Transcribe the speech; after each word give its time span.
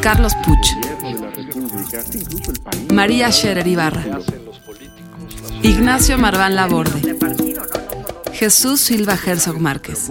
Carlos 0.00 0.34
Puch. 0.44 0.76
María 2.92 3.30
Scherer 3.30 3.66
Ibarra. 3.66 4.02
Ignacio 5.62 6.16
Marván 6.16 6.56
Laborde. 6.56 7.16
Jesús 8.32 8.80
Silva 8.80 9.18
Herzog 9.22 9.60
Márquez. 9.60 10.10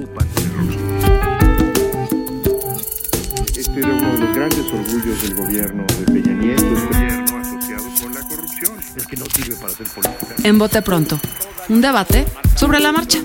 Este 3.57 3.79
era 3.79 3.89
uno 3.89 4.11
de 4.11 4.19
los 4.19 4.35
grandes 4.35 4.65
orgullos 4.71 5.23
del 5.23 5.35
gobierno 5.35 5.83
de 5.97 6.05
Peña 6.05 6.33
Nieto, 6.33 6.65
el 6.65 6.87
gobierno 6.87 7.37
asociado 7.37 7.89
con 8.01 8.13
la 8.13 8.21
corrupción. 8.21 8.77
Es 8.95 9.07
que 9.07 9.17
no 9.17 9.25
sirve 9.25 9.55
para 9.55 9.73
hacer 9.73 9.87
política. 9.87 10.35
En 10.43 10.59
Bote 10.59 10.81
Pronto, 10.83 11.19
un 11.67 11.81
debate 11.81 12.27
sobre 12.55 12.79
la 12.79 12.91
marcha. 12.91 13.19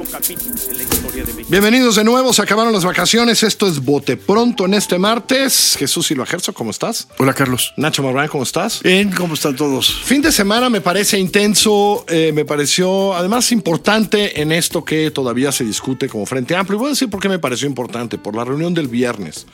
Bienvenidos 1.48 1.95
de 1.95 2.02
nuevo, 2.02 2.32
se 2.32 2.42
acabaron 2.42 2.73
las 2.73 2.84
vacaciones. 2.84 3.45
Esto 3.45 3.68
es 3.68 3.84
Bote 3.84 4.16
Pronto 4.16 4.64
en 4.64 4.74
este 4.74 4.98
martes. 4.98 5.77
Jesús 5.78 6.09
Silva 6.09 6.24
Herzog, 6.29 6.54
¿cómo 6.57 6.73
estás? 6.73 7.07
Hola, 7.18 7.32
Carlos. 7.34 7.73
Nacho 7.76 8.02
Marván, 8.02 8.26
¿cómo 8.26 8.43
estás? 8.43 8.82
Bien, 8.82 9.12
¿cómo 9.12 9.35
están 9.35 9.54
todos? 9.54 10.02
Fin 10.02 10.23
de 10.23 10.32
semana 10.32 10.68
me 10.68 10.80
parece 10.80 11.16
intenso, 11.18 12.04
eh, 12.09 12.32
me 12.35 12.45
pareció 12.45 13.15
además 13.15 13.52
importante 13.52 14.40
en 14.40 14.51
esto 14.51 14.85
que 14.85 15.12
todavía 15.12 15.52
se 15.52 15.62
discute 15.62 16.09
como 16.09 16.26
Frente 16.26 16.57
Amplio. 16.57 16.76
Y 16.76 16.80
voy 16.80 16.87
a 16.88 16.90
decir 16.90 17.09
por 17.09 17.20
qué 17.20 17.29
me 17.29 17.38
pareció 17.38 17.68
importante, 17.68 18.18
por 18.18 18.35
la 18.35 18.45
reunión 18.45 18.74
del 18.74 18.88
viernes, 18.88 19.46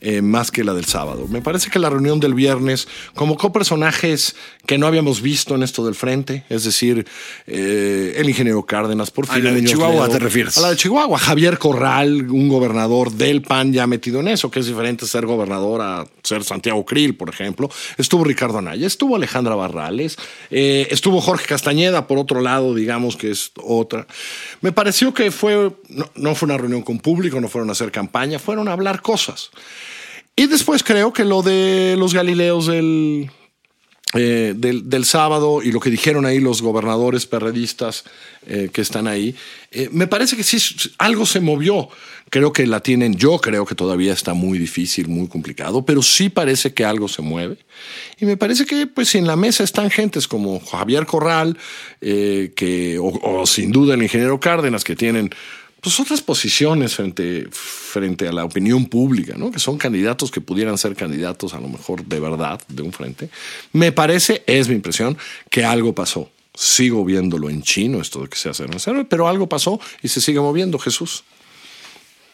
eh, 0.00 0.22
más 0.22 0.50
que 0.50 0.64
la 0.64 0.72
del 0.72 0.86
sábado. 0.86 1.26
Me 1.28 1.42
parece 1.42 1.70
que 1.70 1.78
la 1.78 1.90
reunión 1.90 2.20
del 2.20 2.34
viernes 2.34 2.88
convocó 3.14 3.52
personajes 3.52 4.34
que 4.66 4.78
no 4.78 4.86
habíamos 4.86 5.20
visto 5.20 5.54
en 5.54 5.62
esto 5.62 5.84
del 5.84 5.94
Frente, 5.94 6.44
es 6.48 6.64
decir, 6.64 7.06
eh, 7.46 8.14
el 8.16 8.28
ingeniero 8.28 8.64
Cárdenas, 8.64 9.10
por 9.10 9.30
A 9.30 9.38
la 9.38 9.52
de 9.52 9.64
Chihuahua 9.64 10.08
te 10.08 10.18
refieres. 10.18 10.56
A 10.56 10.62
la 10.62 10.70
de 10.70 10.76
Chihuahua, 10.76 11.18
Javier 11.18 11.58
Corral, 11.58 12.30
un 12.30 12.48
gobernador 12.48 13.12
del 13.12 13.42
PAN 13.42 13.72
ya 13.72 13.86
metido 13.86 14.20
en 14.20 14.28
eso, 14.28 14.50
que 14.50 14.60
es 14.60 14.66
diferente 14.66 15.06
ser 15.06 15.26
gobernador 15.26 15.82
a 15.82 16.06
ser 16.22 16.44
Santiago 16.44 16.84
Krill, 16.84 17.14
por 17.16 17.28
ejemplo. 17.28 17.70
Estuvo 17.98 18.24
Ricardo 18.24 18.58
Anaya, 18.58 18.86
estuvo 18.86 19.16
Alejandra 19.16 19.54
Barrales, 19.54 20.16
eh, 20.50 20.88
estuvo 20.90 21.20
Jorge 21.20 21.46
Castañeda, 21.46 22.06
por 22.06 22.18
otro 22.18 22.40
lado, 22.40 22.74
digamos 22.74 23.16
que 23.16 23.30
es 23.30 23.52
otra. 23.62 24.06
Me 24.60 24.72
pareció 24.72 25.12
que 25.12 25.30
fue, 25.30 25.72
no, 25.88 26.10
no 26.14 26.34
fue 26.34 26.46
una 26.46 26.56
reunión 26.56 26.82
con 26.82 26.98
público, 27.00 27.40
no 27.40 27.48
fueron 27.48 27.68
a 27.68 27.72
hacer 27.72 27.90
campaña, 27.92 28.38
fueron 28.38 28.68
a 28.68 28.72
hablar 28.72 29.02
cosas. 29.02 29.50
Y 30.40 30.46
después 30.46 30.82
creo 30.82 31.12
que 31.12 31.26
lo 31.26 31.42
de 31.42 31.96
los 31.98 32.14
Galileos 32.14 32.66
del, 32.66 33.30
eh, 34.14 34.54
del, 34.56 34.88
del, 34.88 35.04
sábado 35.04 35.60
y 35.62 35.70
lo 35.70 35.80
que 35.80 35.90
dijeron 35.90 36.24
ahí 36.24 36.40
los 36.40 36.62
gobernadores 36.62 37.26
perredistas 37.26 38.04
eh, 38.46 38.70
que 38.72 38.80
están 38.80 39.06
ahí, 39.06 39.34
eh, 39.70 39.90
me 39.92 40.06
parece 40.06 40.38
que 40.38 40.42
sí, 40.42 40.56
algo 40.96 41.26
se 41.26 41.40
movió. 41.40 41.90
Creo 42.30 42.54
que 42.54 42.66
la 42.66 42.80
tienen, 42.80 43.16
yo 43.16 43.38
creo 43.38 43.66
que 43.66 43.74
todavía 43.74 44.14
está 44.14 44.32
muy 44.32 44.58
difícil, 44.58 45.08
muy 45.08 45.28
complicado, 45.28 45.84
pero 45.84 46.00
sí 46.00 46.30
parece 46.30 46.72
que 46.72 46.86
algo 46.86 47.06
se 47.06 47.20
mueve. 47.20 47.58
Y 48.18 48.24
me 48.24 48.38
parece 48.38 48.64
que 48.64 48.86
pues 48.86 49.14
en 49.16 49.26
la 49.26 49.36
mesa 49.36 49.62
están 49.62 49.90
gentes 49.90 50.26
como 50.26 50.58
Javier 50.58 51.04
Corral, 51.04 51.58
que, 52.00 52.98
o 52.98 53.44
sin 53.46 53.72
duda 53.72 53.92
el 53.92 54.02
ingeniero 54.02 54.40
Cárdenas, 54.40 54.84
que 54.84 54.96
tienen 54.96 55.28
pues 55.80 55.98
otras 55.98 56.20
posiciones 56.20 56.94
frente, 56.94 57.48
frente 57.50 58.28
a 58.28 58.32
la 58.32 58.44
opinión 58.44 58.86
pública, 58.86 59.34
¿no? 59.36 59.50
que 59.50 59.58
son 59.58 59.78
candidatos 59.78 60.30
que 60.30 60.40
pudieran 60.40 60.76
ser 60.78 60.94
candidatos 60.94 61.54
a 61.54 61.60
lo 61.60 61.68
mejor 61.68 62.04
de 62.04 62.20
verdad 62.20 62.60
de 62.68 62.82
un 62.82 62.92
frente, 62.92 63.30
me 63.72 63.92
parece, 63.92 64.42
es 64.46 64.68
mi 64.68 64.74
impresión, 64.74 65.16
que 65.48 65.64
algo 65.64 65.94
pasó. 65.94 66.30
Sigo 66.52 67.04
viéndolo 67.04 67.48
en 67.48 67.62
chino, 67.62 68.00
esto 68.00 68.22
de 68.22 68.28
que 68.28 68.36
se 68.36 68.50
hace 68.50 68.64
en 68.64 69.06
pero 69.06 69.28
algo 69.28 69.48
pasó 69.48 69.80
y 70.02 70.08
se 70.08 70.20
sigue 70.20 70.40
moviendo, 70.40 70.78
Jesús. 70.78 71.24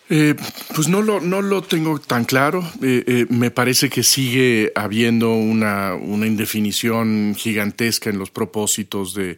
Eh, 0.08 0.36
pues 0.74 0.86
no 0.86 1.02
lo, 1.02 1.20
no 1.20 1.42
lo 1.42 1.62
tengo 1.62 1.98
tan 1.98 2.24
claro. 2.24 2.62
Eh, 2.82 3.02
eh, 3.06 3.26
me 3.28 3.50
parece 3.50 3.90
que 3.90 4.02
sigue 4.04 4.72
habiendo 4.74 5.34
una, 5.34 5.94
una 5.94 6.26
indefinición 6.26 7.34
gigantesca 7.36 8.10
en 8.10 8.18
los 8.18 8.30
propósitos 8.30 9.14
de, 9.14 9.36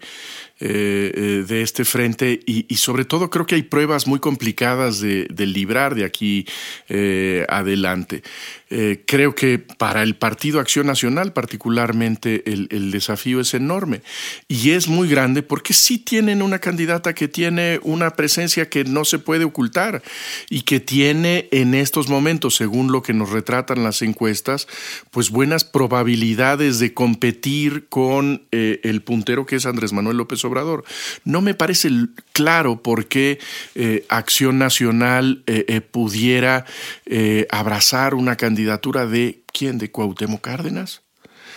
eh, 0.61 1.45
de 1.47 1.63
este 1.63 1.85
frente 1.85 2.41
y, 2.47 2.75
sobre 2.77 3.05
todo 3.05 3.31
creo 3.31 3.47
que 3.47 3.55
hay 3.55 3.63
pruebas 3.63 4.07
muy 4.07 4.21
complicadas 4.21 5.01
de, 5.01 5.27
de 5.31 5.47
librar 5.47 5.95
de 5.95 6.05
aquí 6.05 6.47
eh, 6.89 7.45
adelante. 7.49 8.23
Eh, 8.71 9.03
creo 9.07 9.35
que 9.35 9.59
para 9.59 10.03
el 10.03 10.15
Partido 10.15 10.61
Acción 10.61 10.87
Nacional 10.87 11.33
particularmente 11.33 12.43
el, 12.53 12.91
desafío 12.91 13.41
es 13.41 13.55
enorme 13.55 14.03
y 14.47 14.73
es 14.73 14.89
muy 14.89 15.09
grande 15.09 15.43
porque 15.43 15.73
sí 15.73 15.97
tienen 15.97 16.43
una 16.43 16.59
candidata 16.59 17.15
que 17.15 17.29
tiene 17.29 17.81
una 17.83 18.11
presencia 18.11 18.69
que 18.69 18.85
no 18.85 19.07
se 19.07 19.19
puede 19.19 19.45
ocultar 19.45 20.03
y 20.51 20.63
que 20.63 20.81
tiene 20.81 21.49
en 21.51 21.73
estos 21.73 22.09
momentos, 22.09 22.57
según 22.57 22.93
lo 22.93 23.03
que 23.03 23.15
nos 23.15 23.31
retratan 23.31 23.83
las 23.83 24.03
encuestas, 24.03 24.69
pues 25.11 25.31
buenas 25.31 25.65
probabilidades 25.65 26.79
de 26.79 26.93
competir 26.93 27.87
con 27.89 28.43
eh, 28.53 28.81
el 28.85 29.01
puntero 29.01 29.47
que 29.47 29.57
es 29.57 29.65
Andrés 29.65 29.95
Manuel 29.95 30.19
López 30.19 30.45
No 31.25 31.41
me 31.41 31.55
parece 31.55 31.91
claro 32.33 32.83
por 32.83 33.07
qué 33.07 33.39
eh, 33.75 34.07
Acción 34.09 34.59
Nacional 34.59 35.43
eh, 35.47 35.65
eh, 35.69 35.81
pudiera 35.81 36.65
abrazar 37.51 38.15
una 38.15 38.37
candidatura 38.37 39.07
de 39.07 39.43
quién, 39.53 39.79
de 39.79 39.91
Cuauhtémoc 39.91 40.41
Cárdenas. 40.41 41.03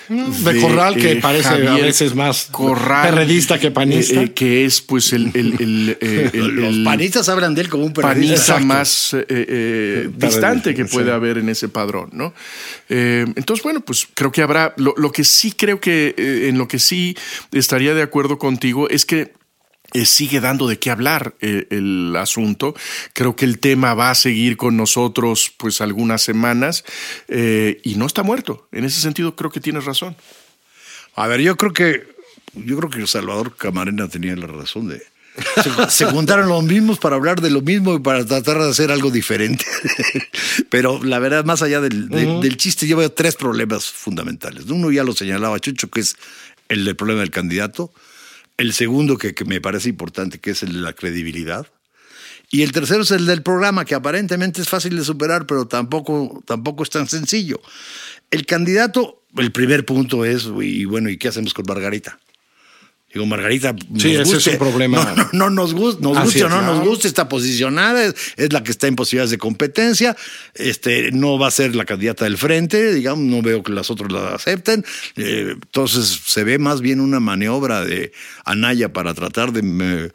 De, 0.09 0.53
de, 0.53 0.62
Corral, 0.62 0.95
que 0.95 1.13
eh, 1.13 1.16
parece 1.22 1.50
Javier 1.50 1.69
a 1.69 1.78
veces 1.78 2.16
más 2.16 2.47
Corral, 2.51 3.09
perredista 3.09 3.59
que 3.59 3.72
panista. 3.72 4.22
Eh, 4.22 4.34
que 4.34 4.66
es, 4.66 4.81
pues, 4.81 5.13
el. 5.13 5.31
el, 5.34 5.56
el, 5.59 5.97
el 6.34 6.56
Los 6.56 6.78
panistas 6.79 7.29
hablan 7.29 7.56
de 7.56 7.62
él 7.62 7.69
como 7.69 7.85
un 7.85 7.94
panista 7.94 8.59
más 8.59 9.16
eh, 9.16 10.09
distante 10.16 10.73
que 10.73 10.85
puede 10.85 11.07
sí. 11.07 11.12
haber 11.12 11.38
en 11.38 11.50
ese 11.50 11.69
padrón, 11.69 12.09
¿no? 12.13 12.34
entonces, 12.89 13.63
bueno, 13.63 13.81
pues 13.81 14.07
creo 14.13 14.31
que 14.31 14.41
habrá. 14.41 14.73
Lo, 14.78 14.94
lo 14.97 15.12
que 15.12 15.23
sí 15.23 15.51
creo 15.51 15.79
que. 15.79 16.13
en 16.18 16.57
lo 16.57 16.68
que 16.68 16.79
sí 16.79 17.16
estaría 17.51 17.94
de 17.94 18.01
acuerdo 18.01 18.38
contigo 18.38 18.89
es 18.89 19.06
que 19.06 19.33
eh, 19.94 20.06
sigue 20.06 20.40
dando 20.40 20.68
de 20.68 20.79
qué 20.79 20.91
hablar 20.91 21.35
eh, 21.41 21.68
el 21.69 22.16
asunto. 22.16 22.75
Creo 23.13 23.35
que 23.35 23.46
el 23.46 23.59
tema 23.59 23.94
va 23.94 24.12
a 24.12 24.16
seguir 24.16 24.57
con 24.57 24.78
nosotros 24.78 25.53
pues 25.57 25.81
algunas 25.81 26.22
semanas 26.22 26.84
eh, 27.28 27.79
y 27.84 27.96
no 27.96 28.06
está 28.06 28.24
muerto. 28.24 28.68
En 28.72 28.85
ese 28.85 29.01
sentido 29.01 29.35
creo 29.35 29.51
que 29.51 29.59
tienes 29.59 29.85
razón. 29.85 30.16
A 31.16 31.28
ver, 31.28 31.41
yo 31.41 31.57
creo 31.57 31.74
que 31.74 32.07
yo 32.53 32.78
creo 32.78 32.90
que 32.90 33.07
Salvador 33.07 33.56
Camarena 33.56 34.07
tenía 34.09 34.35
la 34.35 34.47
razón 34.47 34.90
de 34.90 35.01
se, 35.63 35.90
se, 35.90 36.06
juntaron 36.06 36.50
los 36.50 36.63
mismos 36.63 37.00
para 37.00 37.16
hablar 37.16 37.40
de 37.41 37.50
lo 37.50 37.62
mismo 37.62 37.96
y 37.96 38.00
para 38.00 38.25
tratar 38.25 38.59
de 38.59 38.69
hacer 38.69 38.91
algo 38.91 39.12
diferente. 39.12 39.66
Pero 40.69 41.01
la 41.03 41.19
verdad, 41.19 41.46
más 41.46 41.62
allá 41.62 41.80
del, 41.80 42.09
de, 42.09 42.25
uh 42.25 42.30
-huh. 42.30 42.41
del 42.41 42.57
chiste, 42.57 42.85
yo 42.85 42.97
veo 42.97 43.12
tres 43.12 43.35
problemas 43.35 43.90
fundamentales. 43.90 44.66
Uno 44.66 44.91
ya 44.91 45.03
lo 45.03 45.13
señalaba 45.13 45.59
Chucho, 45.59 45.90
que 45.90 46.01
es 46.01 46.18
el 46.68 46.84
del 46.85 46.96
problema 46.96 47.22
del 47.22 47.31
candidato. 47.31 47.94
El 48.62 48.74
segundo, 48.74 49.18
que, 49.18 49.34
me 49.44 49.60
parece 49.60 49.90
importante, 49.90 50.38
que 50.38 50.52
es 50.52 50.62
el 50.62 50.74
de 50.74 50.80
la 50.82 50.94
credibilidad. 50.94 51.66
Y 52.52 52.62
el 52.62 52.72
tercero 52.72 53.02
es 53.02 53.10
el 53.10 53.26
del 53.26 53.42
programa, 53.42 53.86
que 53.86 53.96
aparentemente 53.96 54.62
es 54.62 54.70
fácil 54.70 54.96
de 54.96 55.04
superar, 55.04 55.48
pero 55.48 55.68
tampoco, 55.68 56.44
tampoco 56.46 56.84
es 56.84 56.92
tan 56.92 57.08
sencillo. 57.08 57.60
El 58.30 58.46
candidato, 58.46 59.24
el 59.36 59.52
primer 59.52 59.84
punto 59.84 60.25
es, 60.25 60.48
y 60.62 60.86
bueno, 60.86 61.10
¿y 61.10 61.18
qué 61.18 61.30
hacemos 61.30 61.56
con 61.56 61.66
Margarita? 61.68 62.19
Digo, 63.13 63.25
Margarita, 63.25 63.75
sí, 63.98 64.12
ese 64.12 64.24
guste, 64.24 64.38
es 64.38 64.48
un 64.48 64.58
problema. 64.58 65.04
No, 65.04 65.16
no, 65.16 65.30
no 65.34 65.50
nos 65.50 65.74
gusta, 65.74 66.02
nos 66.02 66.18
guste 66.24 66.44
o 66.46 66.50
no 66.50 66.60
claro. 66.60 66.75
nos 66.75 66.88
gusta, 66.88 67.08
está 67.08 67.28
posicionada, 67.28 68.06
es, 68.06 68.16
es, 68.38 68.54
la 68.54 68.63
que 68.63 68.72
está 68.72 68.88
en 68.88 68.96
posibilidades 68.96 69.31
de 69.31 69.38
competencia, 69.38 70.16
este, 70.54 71.12
no 71.12 71.38
va 71.38 71.48
a 71.48 71.52
ser 71.52 71.75
la 71.75 71.84
candidata 71.84 72.24
del 72.24 72.38
frente, 72.38 72.94
digamos, 72.94 73.25
no 73.25 73.42
veo 73.42 73.63
que 73.63 73.74
las 73.74 73.90
otras 73.92 74.12
la 74.12 74.34
acepten. 74.34 74.86
Eh, 75.18 75.52
entonces 75.54 76.22
se 76.25 76.44
ve 76.46 76.58
más 76.58 76.80
bien 76.80 77.02
una 77.02 77.19
maniobra 77.19 77.84
de 77.84 78.13
Anaya 78.46 78.94
para 78.94 79.14
tratar 79.14 79.52
de 79.52 80.12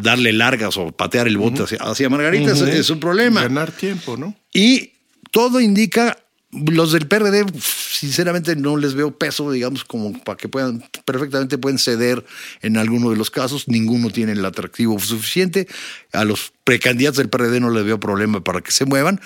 darle 0.00 0.32
largas 0.32 0.76
o 0.76 0.90
patear 0.90 1.28
el 1.28 1.36
bote 1.36 1.62
uh 1.62 1.64
-huh. 1.64 1.64
hacia, 1.64 1.78
hacia, 1.78 2.08
Margarita, 2.08 2.52
uh 2.52 2.56
-huh. 2.56 2.68
es, 2.68 2.74
es 2.74 2.90
un 2.90 2.98
problema. 2.98 3.42
Ganar 3.42 3.70
tiempo, 3.70 4.16
¿no? 4.16 4.34
Y 4.52 4.92
todo 5.30 5.60
indica 5.60 6.16
los 6.50 6.92
del 6.92 7.06
PRD, 7.06 7.44
sinceramente, 7.60 8.56
no 8.56 8.76
les 8.76 8.94
veo 8.94 9.16
peso, 9.16 9.50
digamos, 9.50 9.84
como 9.84 10.18
para 10.22 10.36
que 10.36 10.48
puedan, 10.48 10.82
perfectamente 11.04 11.58
pueden 11.58 11.78
ceder 11.78 12.24
en 12.62 12.78
alguno 12.78 13.10
de 13.10 13.16
los 13.16 13.30
casos. 13.30 13.68
Ninguno 13.68 14.10
tiene 14.10 14.32
el 14.32 14.44
atractivo 14.44 14.98
suficiente. 14.98 15.68
A 16.12 16.24
los 16.24 16.52
precandidatos 16.64 17.18
del 17.18 17.28
PRD 17.28 17.60
no 17.60 17.70
les 17.70 17.84
veo 17.84 18.00
problema 18.00 18.42
para 18.42 18.62
que 18.62 18.70
se 18.70 18.86
muevan. 18.86 19.20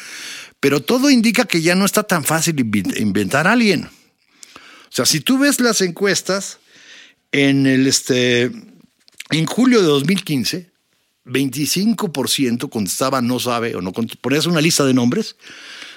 Pero 0.59 0.81
todo 0.81 1.11
indica 1.11 1.45
que 1.45 1.63
ya 1.63 1.75
no 1.75 1.85
está 1.85 2.03
tan 2.03 2.25
fácil 2.25 2.59
inventar 2.97 3.47
a 3.47 3.53
alguien. 3.53 3.85
O 3.85 4.95
sea, 4.95 5.07
si 5.07 5.21
tú 5.21 5.39
ves 5.39 5.61
las 5.61 5.81
encuestas, 5.81 6.59
en 7.33 7.67
el 7.67 7.87
este, 7.87 8.53
en 9.31 9.47
julio 9.47 9.81
de 9.81 9.87
2015, 9.87 10.71
25% 11.25 12.69
contestaba 12.69 13.23
no 13.23 13.41
sabe 13.41 13.75
o 13.75 13.81
no 13.81 13.93
ponías 13.93 14.47
una 14.47 14.61
lista 14.61 14.85
de 14.85 14.93
nombres, 14.93 15.37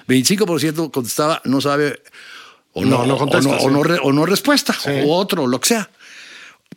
25% 0.07 0.91
contestaba 0.91 1.41
no 1.45 1.61
sabe 1.61 2.01
o 2.73 2.83
no, 2.83 3.05
no, 3.05 3.17
contesta, 3.17 3.57
o, 3.57 3.69
no, 3.69 3.79
o, 3.79 4.11
no 4.11 4.25
respuesta, 4.25 4.75
o 5.05 5.15
otro, 5.15 5.47
lo 5.47 5.61
que 5.61 5.69
sea. 5.69 5.89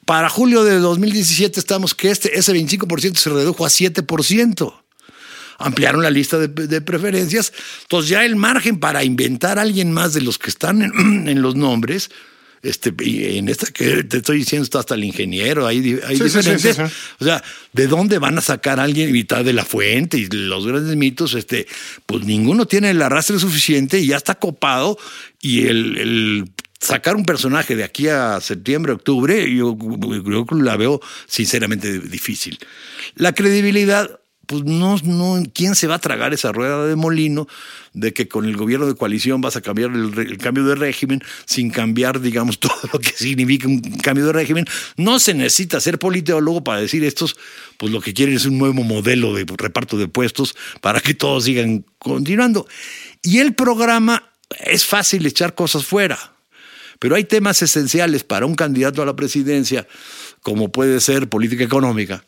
Para 0.05 0.29
julio 0.29 0.63
de 0.63 0.79
2017 0.79 1.59
estamos 1.59 1.95
que 1.95 2.11
este, 2.11 2.39
ese 2.39 2.53
25% 2.55 3.17
se 3.17 3.31
redujo 3.31 3.67
a 3.67 3.69
7% 3.69 4.75
ampliaron 5.59 6.03
la 6.03 6.11
lista 6.11 6.39
de, 6.39 6.81
preferencias. 6.81 7.53
Entonces 7.83 8.09
ya 8.09 8.25
el 8.25 8.37
margen 8.37 8.79
para 8.79 9.05
inventar 9.05 9.59
a 9.59 9.63
alguien 9.63 9.93
más 9.93 10.15
de 10.15 10.23
los 10.23 10.39
que 10.39 10.51
están 10.51 10.83
en, 10.83 11.43
los 11.43 11.57
nombres, 11.57 12.11
este, 12.63 12.93
en 13.39 13.49
esta 13.49 13.67
que 13.67 14.05
te 14.05 14.19
estoy 14.19 14.39
diciendo 14.39 14.65
está 14.65 14.81
hasta 14.81 14.95
el 14.95 15.05
ingeniero, 15.05 15.67
hay, 15.67 15.99
hay 16.07 16.19
diferencias. 16.19 16.79
o 17.21 17.25
sea, 17.25 17.43
¿de 17.73 17.87
dónde 17.87 18.19
van 18.19 18.39
a 18.39 18.41
sacar 18.41 18.81
a 18.81 18.85
alguien 18.85 19.13
mitad 19.13 19.45
de 19.45 19.53
la 19.53 19.65
fuente 19.65 20.19
y 20.19 20.27
los 20.27 20.67
grandes 20.67 20.97
mitos? 20.97 21.35
Este, 21.35 21.67
pues 22.07 22.25
ninguno 22.25 22.67
tiene 22.67 22.91
el 22.91 23.03
arrastre 23.03 23.39
suficiente 23.39 24.01
y 24.01 24.09
ya 24.09 24.17
está 24.17 24.35
copado 24.37 24.99
y 25.41 25.67
el, 25.67 26.51
sacar 26.81 27.17
un 27.17 27.25
personaje 27.25 27.77
de 27.77 27.85
aquí 27.85 28.09
a 28.09 28.41
septiembre, 28.41 28.93
octubre, 28.93 29.53
yo 29.55 29.77
creo 29.77 30.47
que 30.47 30.55
la 30.57 30.77
veo 30.77 31.01
sinceramente 31.27 31.99
difícil. 31.99 32.59
La 33.15 33.33
credibilidad 33.33 34.21
pues 34.49 34.65
no, 34.65 34.97
no, 35.05 35.43
¿quién 35.53 35.75
se 35.75 35.87
va 35.87 35.97
a 35.97 35.99
tragar 35.99 36.33
esa 36.33 36.53
rueda 36.53 36.87
de 36.87 36.97
molino 36.97 37.47
de 37.93 38.15
que 38.15 38.29
con 38.29 38.47
el 38.47 38.57
gobierno 38.57 38.87
de 38.87 38.95
coalición 38.95 39.43
vas 39.43 39.57
a 39.57 39.61
cambiar 39.61 39.91
el, 39.91 40.39
cambio 40.39 40.65
de 40.65 40.75
régimen 40.75 41.23
sin 41.45 41.69
cambiar, 41.69 42.19
digamos, 42.19 42.59
todo 42.59 42.73
lo 42.91 42.99
que 42.99 43.11
significa 43.11 43.69
un 43.69 43.83
cambio 43.99 44.25
de 44.25 44.33
régimen? 44.33 44.65
No 44.97 45.21
se 45.21 45.35
necesita 45.35 45.79
ser 45.81 45.99
politólogo 45.99 46.65
para 46.65 46.81
decir 46.81 47.05
estos, 47.05 47.37
pues 47.77 47.93
lo 47.93 48.01
que 48.01 48.15
quieren 48.15 48.37
es 48.37 48.47
un 48.47 48.57
nuevo 48.57 48.83
modelo 48.85 49.35
de 49.35 49.45
reparto 49.55 49.99
de 49.99 50.09
puestos 50.09 50.57
para 50.81 51.03
que 51.03 51.13
todos 51.13 51.45
sigan 51.45 51.85
continuando. 51.99 52.67
Y 53.23 53.41
el 53.41 53.55
programa 53.55 54.31
es 54.65 54.87
fácil 54.87 55.27
echar 55.27 55.55
cosas 55.55 55.85
fuera, 55.85 56.19
pero 56.99 57.17
hay 57.17 57.25
temas 57.25 57.61
esenciales 57.61 58.25
para 58.25 58.47
un 58.47 58.55
candidato 58.55 59.03
a 59.03 59.07
la 59.07 59.15
presidencia, 59.15 59.87
como 60.41 60.73
puede 60.73 61.01
ser 61.01 61.29
política 61.29 61.65
económica 61.65 62.25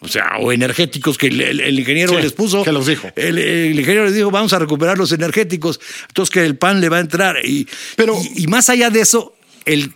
o 0.00 0.08
sea, 0.08 0.38
o 0.40 0.50
energéticos 0.50 1.18
que 1.18 1.26
el, 1.26 1.78
ingeniero 1.78 2.18
les 2.18 2.32
puso. 2.32 2.64
Que 2.64 2.72
los 2.72 2.86
dijo. 2.86 3.08
El, 3.16 3.38
ingeniero 3.78 4.06
les 4.06 4.14
dijo, 4.14 4.30
vamos 4.30 4.52
a 4.52 4.58
recuperar 4.58 4.96
los 4.96 5.12
energéticos. 5.12 5.78
Entonces 6.08 6.32
que 6.32 6.44
el 6.44 6.56
PAN 6.56 6.80
le 6.80 6.88
va 6.88 6.96
a 6.96 7.00
entrar. 7.00 7.36
Y, 7.44 7.68
Pero, 7.96 8.18
y, 8.34 8.46
más 8.46 8.70
allá 8.70 8.88
de 8.88 9.00
eso, 9.00 9.34
el 9.66 9.92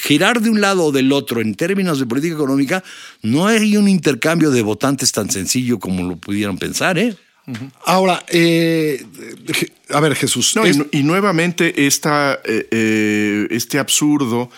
girar 0.00 0.40
de 0.40 0.48
un 0.48 0.60
lado 0.60 0.84
o 0.84 0.92
del 0.92 1.12
otro 1.12 1.40
en 1.40 1.56
términos 1.56 1.98
de 1.98 2.06
política 2.06 2.34
económica, 2.34 2.84
no 3.22 3.46
hay 3.46 3.76
un 3.76 3.88
intercambio 3.88 4.52
de 4.52 4.62
votantes 4.62 5.10
tan 5.10 5.28
sencillo 5.28 5.80
como 5.80 6.08
lo 6.08 6.16
pudieron 6.16 6.56
pensar, 6.56 6.96
¿eh? 6.98 7.16
Ahora, 7.84 8.24
eh, 8.28 9.04
a 9.90 9.98
ver, 10.00 10.14
Jesús. 10.14 10.54
y, 10.92 11.02
nuevamente 11.02 11.86
esta, 11.86 12.40
eh, 12.44 12.68
eh, 12.70 13.46
este 13.50 13.80
absurdo 13.80 14.48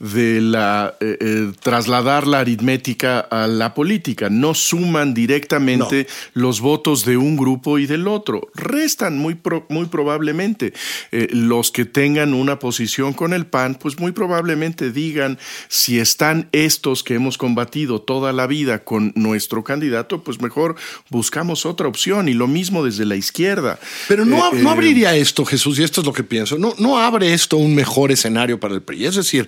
de 0.00 0.40
la 0.40 0.96
eh, 1.00 1.18
eh, 1.20 1.52
trasladar 1.62 2.26
la 2.26 2.40
aritmética 2.40 3.20
a 3.20 3.46
la 3.46 3.74
política. 3.74 4.30
No 4.30 4.54
suman 4.54 5.12
directamente 5.12 6.06
los 6.32 6.60
votos 6.60 7.04
de 7.04 7.18
un 7.18 7.36
grupo 7.36 7.78
y 7.78 7.86
del 7.86 8.08
otro. 8.08 8.48
Restan 8.54 9.18
muy, 9.18 9.38
muy 9.68 9.86
probablemente. 9.86 10.72
Eh, 11.12 11.28
los 11.32 11.70
que 11.70 11.84
tengan 11.84 12.32
una 12.32 12.58
posición 12.58 13.12
con 13.12 13.34
el 13.34 13.46
PAN, 13.46 13.74
pues 13.74 13.98
muy 14.00 14.12
probablemente 14.12 14.90
digan 14.90 15.38
si 15.68 16.00
están 16.00 16.48
estos 16.52 17.04
que 17.04 17.14
hemos 17.14 17.36
combatido 17.36 18.00
toda 18.00 18.32
la 18.32 18.46
vida 18.46 18.84
con 18.84 19.12
nuestro 19.16 19.62
candidato, 19.64 20.24
pues 20.24 20.40
mejor 20.40 20.76
buscamos 21.10 21.66
otra 21.66 21.88
opción. 21.88 22.28
Y 22.28 22.32
lo 22.32 22.48
mismo 22.48 22.82
desde 22.82 23.04
la 23.04 23.16
izquierda. 23.16 23.78
Pero 24.08 24.24
no, 24.24 24.50
no 24.54 24.70
abriría 24.70 25.14
esto, 25.14 25.44
Jesús, 25.44 25.78
y 25.78 25.82
esto 25.82 26.00
es 26.00 26.06
lo 26.06 26.14
que 26.14 26.24
pienso. 26.24 26.56
No, 26.56 26.74
no 26.78 26.98
abre 26.98 27.34
esto 27.34 27.58
un 27.58 27.74
mejor 27.74 28.10
escenario 28.10 28.58
para 28.58 28.74
el 28.74 28.82
PRI. 28.82 29.04
Es 29.04 29.16
decir, 29.16 29.46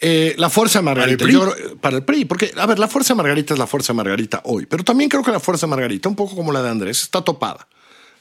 eh, 0.00 0.34
la 0.38 0.50
fuerza 0.50 0.82
Margarita. 0.82 1.24
¿Para 1.80 1.96
el, 1.96 2.04
PRI? 2.04 2.24
porque, 2.24 2.52
a 2.56 2.66
ver, 2.66 2.78
la 2.78 2.88
fuerza 2.88 3.14
Margarita 3.14 3.54
es 3.54 3.58
la 3.58 3.66
fuerza 3.66 3.92
Margarita 3.92 4.40
hoy, 4.44 4.66
pero 4.66 4.84
también 4.84 5.10
creo 5.10 5.22
que 5.22 5.32
la 5.32 5.40
fuerza 5.40 5.66
Margarita, 5.66 6.08
un 6.08 6.16
poco 6.16 6.36
como 6.36 6.52
la 6.52 6.62
de 6.62 6.70
Andrés, 6.70 7.02
está 7.02 7.22
topada. 7.22 7.66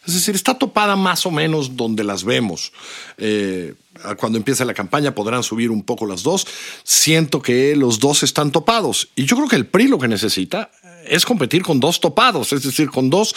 Es 0.05 0.13
decir, 0.13 0.35
está 0.35 0.57
topada 0.57 0.95
más 0.95 1.25
o 1.25 1.31
menos 1.31 1.75
donde 1.75 2.03
las 2.03 2.23
vemos. 2.23 2.71
Eh, 3.17 3.73
cuando 4.17 4.37
empiece 4.37 4.63
la 4.63 4.73
campaña 4.73 5.13
podrán 5.13 5.43
subir 5.43 5.69
un 5.69 5.83
poco 5.83 6.05
las 6.05 6.23
dos. 6.23 6.47
Siento 6.83 7.41
que 7.41 7.75
los 7.75 7.99
dos 7.99 8.23
están 8.23 8.51
topados. 8.51 9.09
Y 9.15 9.25
yo 9.25 9.35
creo 9.35 9.49
que 9.49 9.57
el 9.57 9.65
PRI 9.65 9.89
lo 9.89 9.99
que 9.99 10.07
necesita 10.07 10.71
es 11.05 11.25
competir 11.25 11.61
con 11.61 11.79
dos 11.79 11.99
topados, 11.99 12.53
es 12.53 12.63
decir, 12.63 12.89
con 12.89 13.09
dos 13.09 13.35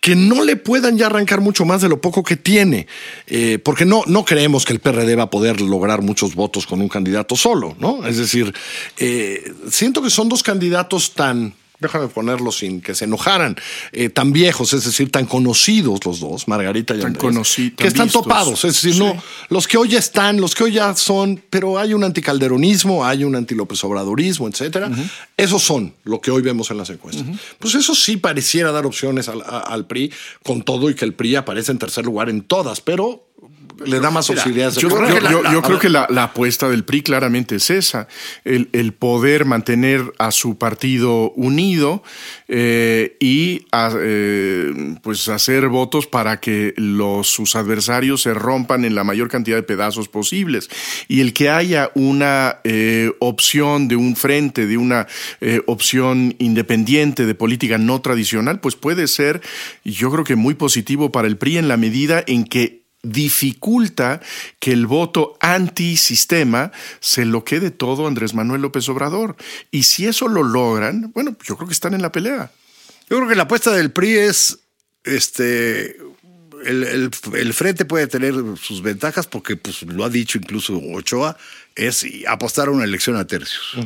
que 0.00 0.14
no 0.14 0.44
le 0.44 0.56
puedan 0.56 0.96
ya 0.96 1.06
arrancar 1.06 1.40
mucho 1.40 1.64
más 1.64 1.82
de 1.82 1.88
lo 1.88 2.00
poco 2.00 2.22
que 2.22 2.36
tiene, 2.36 2.86
eh, 3.26 3.58
porque 3.58 3.84
no, 3.84 4.02
no 4.06 4.24
creemos 4.24 4.64
que 4.64 4.72
el 4.72 4.80
PRD 4.80 5.16
va 5.16 5.24
a 5.24 5.30
poder 5.30 5.60
lograr 5.60 6.02
muchos 6.02 6.34
votos 6.34 6.66
con 6.66 6.80
un 6.80 6.88
candidato 6.88 7.36
solo, 7.36 7.76
¿no? 7.78 8.06
Es 8.06 8.16
decir, 8.16 8.54
eh, 8.98 9.52
siento 9.70 10.02
que 10.02 10.10
son 10.10 10.28
dos 10.28 10.42
candidatos 10.42 11.14
tan 11.14 11.54
déjame 11.80 12.08
ponerlo 12.08 12.50
sin 12.52 12.80
que 12.80 12.94
se 12.94 13.04
enojaran, 13.04 13.56
eh, 13.92 14.08
tan 14.08 14.32
viejos, 14.32 14.72
es 14.72 14.84
decir, 14.84 15.10
tan 15.10 15.26
conocidos 15.26 16.04
los 16.04 16.20
dos, 16.20 16.48
Margarita 16.48 16.94
y 16.94 17.00
tan 17.00 17.16
Andrés, 17.16 17.56
que 17.76 17.86
están 17.86 18.10
topados, 18.10 18.64
es 18.64 18.82
decir, 18.82 18.96
no, 18.98 19.16
los 19.48 19.68
que 19.68 19.76
hoy 19.76 19.90
ya 19.90 19.98
están, 19.98 20.40
los 20.40 20.54
que 20.54 20.64
hoy 20.64 20.72
ya 20.72 20.94
son, 20.94 21.42
pero 21.50 21.78
hay 21.78 21.94
un 21.94 22.04
anticalderonismo, 22.04 23.04
hay 23.04 23.24
un 23.24 23.36
anti-López 23.36 23.82
Obradorismo, 23.84 24.48
etcétera. 24.48 24.90
Esos 25.36 25.62
son 25.62 25.94
lo 26.04 26.20
que 26.20 26.30
hoy 26.30 26.42
vemos 26.42 26.70
en 26.70 26.78
las 26.78 26.90
encuestas. 26.90 27.24
Pues 27.58 27.74
eso 27.74 27.94
sí 27.94 28.16
pareciera 28.16 28.72
dar 28.72 28.86
opciones 28.86 29.28
al, 29.28 29.42
al 29.46 29.86
PRI, 29.86 30.12
con 30.42 30.62
todo 30.62 30.90
y 30.90 30.94
que 30.94 31.04
el 31.04 31.14
PRI 31.14 31.36
aparece 31.36 31.72
en 31.72 31.78
tercer 31.78 32.04
lugar 32.04 32.28
en 32.28 32.42
todas, 32.42 32.80
pero 32.80 33.28
le 33.84 34.00
da 34.00 34.10
más 34.10 34.26
posibilidades. 34.26 34.76
Yo, 34.76 34.88
creo 34.88 35.78
que 35.78 35.88
la, 35.88 36.06
apuesta 36.22 36.68
del 36.68 36.84
PRI 36.84 37.02
claramente 37.02 37.56
es 37.56 37.70
esa, 37.70 38.08
el, 38.44 38.92
poder 38.92 39.44
mantener 39.44 40.12
a 40.18 40.30
su 40.30 40.58
partido 40.58 41.30
unido 41.32 42.02
eh, 42.48 43.16
y 43.20 43.66
eh, 43.72 44.96
pues 45.02 45.28
hacer 45.28 45.68
votos 45.68 46.06
para 46.06 46.40
que 46.40 46.74
los, 46.76 47.28
sus 47.28 47.56
adversarios 47.56 48.22
se 48.22 48.34
rompan 48.34 48.84
en 48.84 48.94
la 48.94 49.04
mayor 49.04 49.28
cantidad 49.28 49.56
de 49.56 49.62
pedazos 49.62 50.08
posibles. 50.08 50.68
Y 51.06 51.20
el 51.20 51.32
que 51.32 51.50
haya 51.50 51.90
una 51.94 52.58
eh, 52.64 53.12
opción 53.20 53.88
de 53.88 53.96
un 53.96 54.16
frente, 54.16 54.66
de 54.66 54.76
una 54.76 55.06
opción 55.66 56.34
independiente 56.38 57.26
de 57.26 57.34
política 57.34 57.78
no 57.78 58.00
tradicional, 58.00 58.60
pues 58.60 58.76
puede 58.76 59.06
ser, 59.06 59.40
yo 59.84 60.10
creo 60.10 60.24
que 60.24 60.36
muy 60.36 60.54
positivo 60.54 61.12
para 61.12 61.28
el 61.28 61.36
PRI 61.36 61.58
en 61.58 61.68
la 61.68 61.76
medida 61.76 62.22
en 62.26 62.44
que 62.44 62.87
dificulta 63.10 64.20
que 64.58 64.72
el 64.72 64.86
voto 64.86 65.36
antisistema 65.40 66.72
se 67.00 67.24
lo 67.24 67.44
quede 67.44 67.70
todo 67.70 68.06
Andrés 68.06 68.34
Manuel 68.34 68.62
López 68.62 68.88
Obrador. 68.88 69.36
Y 69.70 69.84
si 69.84 70.06
eso 70.06 70.28
lo 70.28 70.42
logran, 70.42 71.12
bueno, 71.14 71.36
yo 71.44 71.56
creo 71.56 71.68
que 71.68 71.74
están 71.74 71.94
en 71.94 72.02
la 72.02 72.12
pelea. 72.12 72.50
Yo 73.08 73.16
creo 73.16 73.28
que 73.28 73.34
la 73.34 73.44
apuesta 73.44 73.72
del 73.72 73.90
PRI 73.90 74.16
es 74.16 74.58
este 75.04 75.96
el, 76.64 77.52
frente 77.54 77.84
puede 77.84 78.06
tener 78.06 78.34
sus 78.60 78.82
ventajas 78.82 79.26
porque 79.26 79.56
pues, 79.56 79.82
lo 79.82 80.04
ha 80.04 80.10
dicho 80.10 80.38
incluso 80.38 80.78
Ochoa, 80.92 81.36
es 81.74 82.04
apostar 82.26 82.68
a 82.68 82.72
una 82.72 82.84
elección 82.84 83.16
a 83.16 83.26
tercios. 83.26 83.76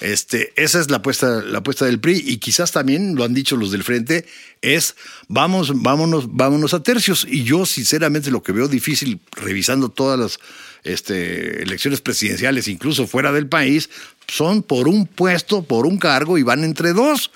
Este, 0.00 0.52
esa 0.56 0.80
es 0.80 0.90
la 0.90 0.98
apuesta, 0.98 1.42
la 1.42 1.58
apuesta 1.58 1.84
del 1.84 2.00
PRI 2.00 2.24
y 2.26 2.38
quizás 2.38 2.72
también 2.72 3.14
lo 3.14 3.24
han 3.24 3.34
dicho 3.34 3.56
los 3.56 3.70
del 3.70 3.84
frente, 3.84 4.26
es 4.60 4.96
vamos, 5.28 5.82
vámonos, 5.82 6.34
vámonos 6.34 6.74
a 6.74 6.82
tercios. 6.82 7.26
Y 7.28 7.44
yo 7.44 7.66
sinceramente 7.66 8.30
lo 8.30 8.42
que 8.42 8.52
veo 8.52 8.68
difícil, 8.68 9.20
revisando 9.32 9.88
todas 9.88 10.18
las 10.18 10.40
este, 10.84 11.62
elecciones 11.62 12.00
presidenciales, 12.00 12.68
incluso 12.68 13.06
fuera 13.06 13.32
del 13.32 13.48
país, 13.48 13.90
son 14.28 14.62
por 14.62 14.88
un 14.88 15.06
puesto, 15.06 15.62
por 15.62 15.86
un 15.86 15.98
cargo 15.98 16.38
y 16.38 16.42
van 16.42 16.64
entre 16.64 16.92
dos. 16.92 17.30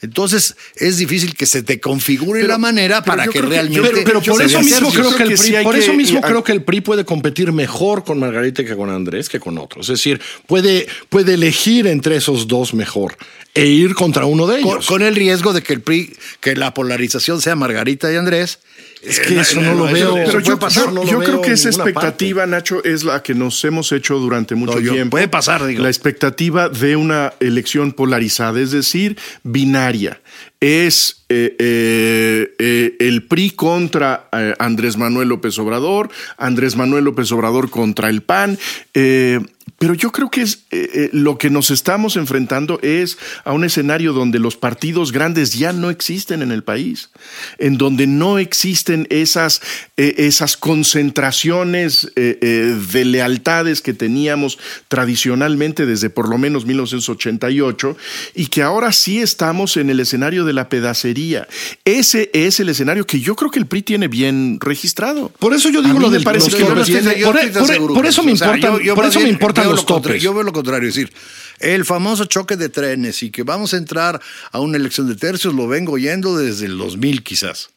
Entonces 0.00 0.54
es 0.76 0.96
difícil 0.96 1.34
que 1.34 1.44
se 1.44 1.64
te 1.64 1.80
configure 1.80 2.46
la 2.46 2.56
manera 2.56 3.02
para 3.02 3.26
que 3.26 3.42
realmente. 3.42 4.02
pero, 4.04 4.22
por 4.22 4.40
eso 4.42 4.60
mismo 4.62 4.92
creo 4.92 5.16
que 5.16 5.22
el 5.24 5.34
PRI, 5.34 5.64
por 5.64 5.76
eso 5.76 5.92
mismo 5.92 6.20
creo 6.20 6.44
que 6.44 6.52
el 6.52 6.62
PRI 6.62 6.80
puede 6.82 7.04
competir 7.04 7.50
mejor 7.50 8.04
con 8.04 8.20
Margarita 8.20 8.64
que 8.64 8.76
con 8.76 8.90
Andrés 8.90 9.28
que 9.28 9.40
con 9.40 9.58
otros. 9.58 9.88
Es 9.88 9.98
decir, 9.98 10.20
puede, 10.46 10.86
puede 11.08 11.34
elegir 11.34 11.88
entre 11.88 12.16
esos 12.16 12.46
dos 12.46 12.74
mejor 12.74 13.16
e 13.54 13.66
ir 13.66 13.94
contra 13.94 14.24
uno 14.24 14.46
de 14.46 14.60
ellos. 14.60 14.86
Con, 14.86 15.02
el 15.02 15.16
riesgo 15.16 15.52
de 15.52 15.62
que 15.62 15.72
el 15.72 15.80
PRI, 15.80 16.16
que 16.40 16.54
la 16.54 16.74
polarización 16.74 17.40
sea 17.40 17.56
Margarita 17.56 18.12
y 18.12 18.16
Andrés 18.16 18.60
Es 19.02 19.20
que 19.20 19.38
eso 19.40 19.60
no 19.60 19.74
lo 19.74 19.84
veo. 19.84 20.14
Pero 20.14 20.40
yo, 20.40 20.58
pasar, 20.58 20.86
yo- 20.86 20.90
no 20.92 21.04
lo 21.04 21.10
yo 21.10 21.18
creo 21.18 21.32
veo 21.32 21.42
que 21.42 21.52
esa 21.52 21.68
expectativa, 21.68 22.46
Nacho, 22.46 22.82
es 22.84 23.04
la 23.04 23.22
que 23.22 23.34
nos 23.34 23.64
hemos 23.64 23.92
hecho 23.92 24.18
durante 24.18 24.54
mucho 24.54 24.74
No, 24.74 24.80
yo- 24.80 24.92
tiempo. 24.92 25.12
puede 25.12 25.28
pasar, 25.28 25.64
digo. 25.66 25.82
La 25.82 25.88
expectativa 25.88 26.68
de 26.68 26.96
una 26.96 27.32
elección 27.40 27.92
polarizada, 27.92 28.60
es 28.60 28.72
decir, 28.72 29.16
binaria. 29.44 30.20
Es 30.60 31.24
eh, 31.28 31.54
eh, 31.58 32.54
eh, 32.58 32.96
el 33.00 33.22
PRI 33.26 33.50
contra 33.50 34.28
eh, 34.32 34.54
Andrés 34.58 34.96
Manuel 34.96 35.28
López 35.28 35.56
Obrador, 35.58 36.08
Andrés 36.36 36.74
Manuel 36.74 37.04
López 37.04 37.30
Obrador 37.32 37.70
contra 37.70 38.08
el 38.10 38.22
PAN. 38.22 38.58
eh, 38.94 39.40
pero 39.78 39.94
yo 39.94 40.10
creo 40.10 40.30
que 40.30 40.42
es 40.42 40.64
eh, 40.70 40.90
eh, 40.92 41.10
lo 41.12 41.38
que 41.38 41.50
nos 41.50 41.70
estamos 41.70 42.16
enfrentando 42.16 42.80
es 42.82 43.16
a 43.44 43.52
un 43.52 43.64
escenario 43.64 44.12
donde 44.12 44.38
los 44.40 44.56
partidos 44.56 45.12
grandes 45.12 45.52
ya 45.54 45.72
no 45.72 45.90
existen 45.90 46.42
en 46.42 46.50
el 46.50 46.64
país, 46.64 47.10
en 47.58 47.78
donde 47.78 48.06
no 48.08 48.38
existen 48.38 49.06
esas, 49.10 49.60
eh, 49.96 50.14
esas 50.18 50.56
concentraciones 50.56 52.10
de 52.14 53.04
lealtades 53.04 53.80
que 53.80 53.92
teníamos 53.94 54.58
tradicionalmente 54.88 55.86
desde 55.86 56.10
por 56.10 56.28
lo 56.28 56.38
menos 56.38 56.66
1988 56.66 57.96
y 58.34 58.46
que 58.46 58.62
ahora 58.62 58.92
sí 58.92 59.20
estamos 59.20 59.76
en 59.76 59.90
el 59.90 60.00
escenario 60.00 60.44
de 60.44 60.52
la 60.52 60.68
pedacería. 60.68 61.46
Ese 61.84 62.30
es 62.32 62.60
el 62.60 62.68
escenario 62.68 63.06
que 63.06 63.20
yo 63.20 63.36
creo 63.36 63.50
que 63.50 63.58
el 63.58 63.66
PRI 63.66 63.82
tiene 63.82 64.08
bien 64.08 64.58
registrado. 64.60 65.30
Por 65.38 65.54
eso 65.54 65.70
yo 65.70 65.82
digo 65.82 65.98
lo 65.98 66.10
del 66.10 66.22
parece 66.24 66.50
los 66.50 66.54
que 66.56 66.64
topes. 66.64 66.88
estoy- 66.88 67.20
yo 67.20 67.94
por, 67.94 68.06
eso 68.06 68.22
me 68.22 68.32
O 68.32 68.36
sea, 68.36 68.48
importan, 68.48 68.72
yo- 68.78 68.80
yo 68.80 68.94
por 68.94 69.04
eso 69.06 69.18
me 69.18 69.24
bien 69.26 69.34
importan 69.34 69.67
veo 69.68 69.76
los 69.76 69.82
lo 69.82 69.86
contra- 69.86 70.10
topes. 70.12 70.22
Yo 70.22 70.34
veo 70.34 70.42
lo 70.42 70.52
contrario, 70.52 70.88
es 70.88 70.94
decir, 70.94 71.12
el 71.60 71.84
famoso 71.84 72.24
choque 72.26 72.56
de 72.56 72.68
trenes 72.68 73.22
y 73.22 73.30
que 73.30 73.42
vamos 73.42 73.74
a 73.74 73.76
entrar 73.76 74.20
a 74.52 74.60
una 74.60 74.76
elección 74.76 75.08
de 75.08 75.16
tercios 75.16 75.54
lo 75.54 75.66
vengo 75.68 75.92
oyendo 75.92 76.36
desde 76.36 76.66
el 76.66 76.76
2000 76.78 77.22
quizás. 77.22 77.70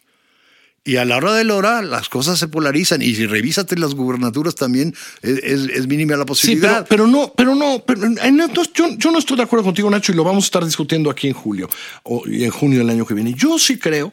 Y 0.83 0.95
a 0.95 1.05
la 1.05 1.17
hora 1.17 1.33
de 1.35 1.43
la 1.43 1.53
hora 1.53 1.81
las 1.83 2.09
cosas 2.09 2.39
se 2.39 2.47
polarizan 2.47 3.03
y 3.03 3.13
si 3.13 3.27
revísate 3.27 3.77
las 3.77 3.93
gubernaturas 3.93 4.55
también 4.55 4.95
es, 5.21 5.37
es- 5.43 5.69
es 5.69 5.87
mínima 5.87 6.15
la 6.15 6.23
Sí, 6.23 6.27
posibilidad. 6.27 6.87
pero, 6.89 7.05
pero 7.05 7.07
no, 7.07 7.33
pero 7.37 7.53
no, 7.53 7.83
pero, 7.85 8.03
eh, 8.07 8.33
yo, 8.73 8.89
yo 8.97 9.11
no 9.11 9.19
estoy 9.19 9.37
de 9.37 9.43
acuerdo 9.43 9.63
contigo, 9.65 9.91
Nacho, 9.91 10.11
y 10.11 10.15
lo 10.15 10.23
vamos 10.23 10.45
a 10.45 10.47
estar 10.47 10.65
discutiendo 10.65 11.11
aquí 11.11 11.27
en 11.27 11.33
julio 11.33 11.69
o, 12.01 12.23
en 12.25 12.49
junio 12.49 12.79
del 12.79 12.89
año 12.89 13.05
que 13.05 13.13
viene. 13.13 13.35
Yo 13.35 13.59
sí 13.59 13.77
creo 13.77 14.11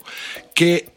que 0.55 0.91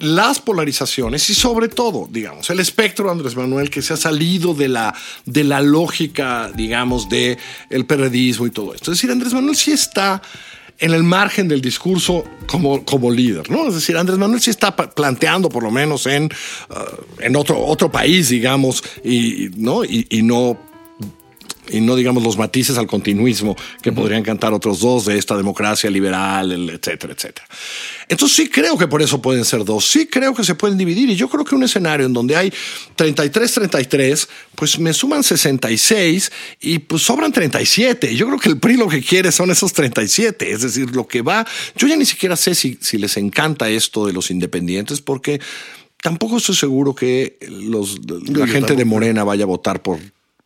las 0.00 0.40
polarizaciones 0.40 1.28
y 1.30 1.34
sobre 1.34 1.68
todo, 1.68 2.08
digamos, 2.10 2.48
el 2.50 2.60
espectro 2.60 3.06
de 3.06 3.12
Andrés 3.12 3.36
Manuel 3.36 3.70
que 3.70 3.82
se 3.82 3.92
ha 3.92 3.96
salido 3.96 4.54
de 4.54 4.68
la, 4.68 4.94
de 5.26 5.44
la 5.44 5.60
lógica, 5.60 6.50
digamos, 6.54 7.08
de 7.08 7.38
el 7.68 7.86
perredismo 7.86 8.46
y 8.46 8.50
todo 8.50 8.74
esto. 8.74 8.90
Es 8.90 8.98
decir, 8.98 9.10
Andrés 9.10 9.32
Manuel 9.32 9.56
sí 9.56 9.72
está 9.72 10.22
en 10.78 10.94
el 10.94 11.02
margen 11.02 11.46
del 11.46 11.60
discurso 11.60 12.24
como, 12.46 12.84
como 12.84 13.10
líder, 13.10 13.50
¿no? 13.50 13.68
Es 13.68 13.74
decir, 13.74 13.96
Andrés 13.98 14.18
Manuel 14.18 14.40
sí 14.40 14.48
está 14.48 14.74
planteando, 14.74 15.50
por 15.50 15.62
lo 15.62 15.70
menos 15.70 16.06
en, 16.06 16.30
ah, 16.70 16.84
en 17.18 17.36
otro, 17.36 17.58
otro 17.58 17.92
país, 17.92 18.30
digamos, 18.30 18.82
y, 19.04 19.50
¿no? 19.56 19.84
y 19.84 20.22
no 20.22 20.69
y 21.70 21.80
no 21.80 21.96
digamos 21.96 22.22
los 22.22 22.36
matices 22.36 22.78
al 22.78 22.86
continuismo 22.86 23.56
que 23.82 23.92
podrían 23.92 24.22
cantar 24.22 24.52
otros 24.52 24.80
dos 24.80 25.06
de 25.06 25.18
esta 25.18 25.36
democracia 25.36 25.90
liberal, 25.90 26.52
etcétera, 26.70 27.12
etcétera. 27.12 27.46
Entonces 28.08 28.36
sí 28.36 28.48
creo 28.48 28.76
que 28.76 28.88
por 28.88 29.02
eso 29.02 29.22
pueden 29.22 29.44
ser 29.44 29.64
dos, 29.64 29.88
sí 29.88 30.06
creo 30.06 30.34
que 30.34 30.44
se 30.44 30.54
pueden 30.54 30.76
dividir 30.78 31.08
y 31.10 31.16
yo 31.16 31.28
creo 31.28 31.44
que 31.44 31.54
un 31.54 31.62
escenario 31.62 32.06
en 32.06 32.12
donde 32.12 32.36
hay 32.36 32.52
33-33, 32.96 34.28
pues 34.54 34.78
me 34.78 34.92
suman 34.92 35.22
66 35.22 36.32
y 36.60 36.80
pues 36.80 37.02
sobran 37.02 37.32
37. 37.32 38.14
Yo 38.16 38.26
creo 38.26 38.38
que 38.38 38.48
el 38.48 38.58
PRI 38.58 38.76
lo 38.76 38.88
que 38.88 39.02
quiere 39.02 39.32
son 39.32 39.50
esos 39.50 39.72
37, 39.72 40.50
es 40.50 40.62
decir, 40.62 40.94
lo 40.94 41.06
que 41.06 41.22
va, 41.22 41.46
yo 41.76 41.86
ya 41.86 41.96
ni 41.96 42.06
siquiera 42.06 42.36
sé 42.36 42.54
si, 42.54 42.78
si 42.80 42.98
les 42.98 43.16
encanta 43.16 43.68
esto 43.68 44.06
de 44.06 44.12
los 44.12 44.30
independientes 44.30 45.00
porque 45.00 45.40
tampoco 46.02 46.38
estoy 46.38 46.56
seguro 46.56 46.94
que 46.94 47.38
los, 47.48 48.00
la 48.28 48.46
gente 48.46 48.74
de. 48.74 48.84
Morena 48.84 49.24
vaya 49.24 49.44
a 49.44 49.46
votar 49.46 49.82
por 49.82 49.98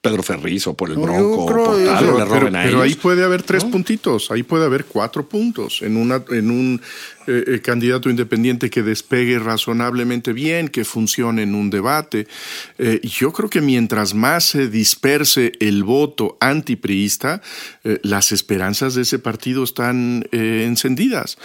Pedro 0.05 0.23
Ferriz 0.23 0.67
o 0.67 0.75
por 0.75 0.91
el 0.91 0.97
No, 0.97 1.03
Bronco 1.03 1.45
o 1.45 1.47
creo- 1.47 1.65
por 1.65 1.85
tal, 1.85 1.99
creo- 1.99 2.15
o 2.15 2.19
le 2.19 2.25
pero, 2.27 2.41
roben 2.41 2.57
a 2.57 2.63
pero 2.63 2.83
ahí 2.83 2.95
puede 2.95 3.25
haber 3.25 3.43
tres 3.43 3.65
puntitos, 3.65 4.31
ahí 4.31 4.43
puede 4.43 4.67
haber 4.67 4.85
cuatro 4.85 5.27
puntos 5.29 5.81
en, 5.83 5.97
una, 5.97 6.23
en 6.31 6.51
un 6.51 6.81
eh, 7.27 7.43
eh, 7.47 7.61
candidato 7.63 8.11
independiente 8.11 8.69
que 8.69 8.83
despegue 8.83 9.39
razonablemente 9.39 10.35
bien, 10.35 10.69
que 10.69 10.85
funcione 10.85 11.43
en 11.45 11.55
un 11.55 11.71
debate. 11.71 12.27
Eh, 12.79 13.01
yo 13.03 13.33
creo 13.33 13.49
que 13.49 13.63
mientras 13.63 14.13
más 14.13 14.45
se 14.45 14.69
disperse 14.69 15.53
el 15.59 15.85
voto 15.85 16.37
antipriista, 16.39 17.41
eh, 17.83 17.99
las 18.03 18.31
esperanzas 18.31 18.95
de 18.95 19.03
ese 19.03 19.19
partido 19.19 19.65
están 19.65 20.29
encendidas. 20.33 21.39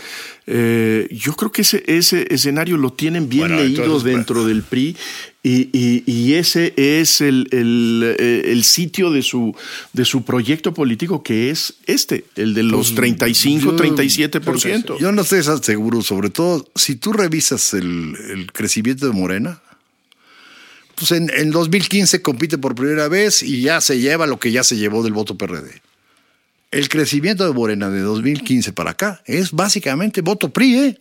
Yo 0.46 1.34
creo 1.38 1.52
que 1.52 1.62
ese, 1.62 1.84
ese 1.88 2.26
escenario 2.34 2.76
lo 2.76 2.92
tienen 2.92 3.30
bien 3.30 3.48
Bueno, 3.50 3.58
leído 3.64 3.84
entonces, 3.84 4.12
dentro 4.12 4.46
del 4.46 4.64
PRI 4.64 4.98
y, 5.42 5.70
y- 5.72 6.04
y 6.06 6.34
ese 6.34 6.74
es 6.76 7.22
el, 7.22 7.48
el, 7.52 8.16
eh, 8.20 8.52
el 8.52 8.64
sitio 8.66 9.10
de 9.12 9.22
su, 9.22 9.56
de 9.94 10.04
su 10.04 10.24
proyecto 10.26 10.74
político 10.74 11.24
que 11.24 11.50
es 11.50 11.76
este, 11.86 12.26
el 12.36 12.54
de 12.54 12.64
los 12.64 12.94
35, 12.94 13.76
Pues, 13.78 13.90
yo- 13.90 13.96
37%. 13.96 15.00
Yo 15.00 15.12
no 15.14 15.22
estoy 15.22 15.42
tan 15.44 15.64
seguro, 15.64 16.02
sobre 16.02 16.30
todo 16.30 16.68
si 16.76 16.96
tú 16.96 17.14
revisas 17.14 17.74
el, 17.74 18.16
el 18.32 18.52
crecimiento 18.52 19.06
de 19.08 19.14
Morena. 19.14 19.62
Pues 20.96 21.12
en, 21.14 21.32
en 21.34 21.52
2015 21.52 22.22
compite 22.22 22.58
por 22.58 22.76
primera 22.76 23.08
vez 23.08 23.42
y 23.42 23.62
ya 23.62 23.80
se 23.80 24.00
lleva 24.00 24.28
lo 24.28 24.38
que 24.40 24.52
ya 24.52 24.66
se 24.66 24.76
llevó 24.76 25.02
del 25.04 25.14
voto 25.14 25.38
PRD. 25.38 25.82
El 26.72 26.90
crecimiento 26.90 27.48
de 27.48 27.54
Morena 27.54 27.90
de 27.90 28.02
2015 28.02 28.74
para 28.74 28.92
acá 28.92 29.24
es 29.26 29.52
básicamente 29.54 30.20
voto 30.22 30.50
PRI, 30.52 30.78
¿eh? 30.78 31.00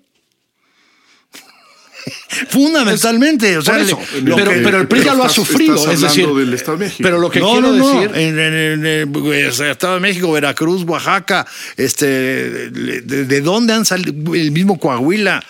Fundamentalmente, 2.48 3.56
o 3.58 3.62
sea, 3.62 3.78
le- 3.78 3.96
pero, 4.24 4.36
que- 4.50 4.60
pero 4.62 4.80
el 4.80 4.88
PRI 4.88 5.04
ya 5.04 5.14
lo 5.14 5.24
ha 5.24 5.28
sufrido, 5.28 5.74
es 5.90 6.00
decir, 6.00 6.22
hablando 6.24 6.40
del 6.40 6.54
Estado 6.54 6.78
de 6.78 6.84
México. 6.86 7.00
pero 7.02 7.18
lo 7.18 7.30
que 7.30 7.40
no, 7.40 7.52
quiero 7.52 7.72
no, 7.72 7.76
no. 7.76 8.00
decir, 8.00 8.16
En, 8.16 8.38
en- 8.38 8.54
en- 8.54 8.86
en, 8.86 9.12
pues, 9.12 9.60
Estado 9.60 9.94
de 9.94 10.00
México, 10.00 10.30
Veracruz, 10.32 10.82
Oaxaca, 10.84 11.46
este, 11.76 12.06
de, 12.06 13.24
de 13.24 13.40
dónde 13.40 13.72
han 13.72 13.84
salido 13.84 14.34
el 14.34 14.50
mismo 14.52 14.78
Coahuila. 14.78 15.42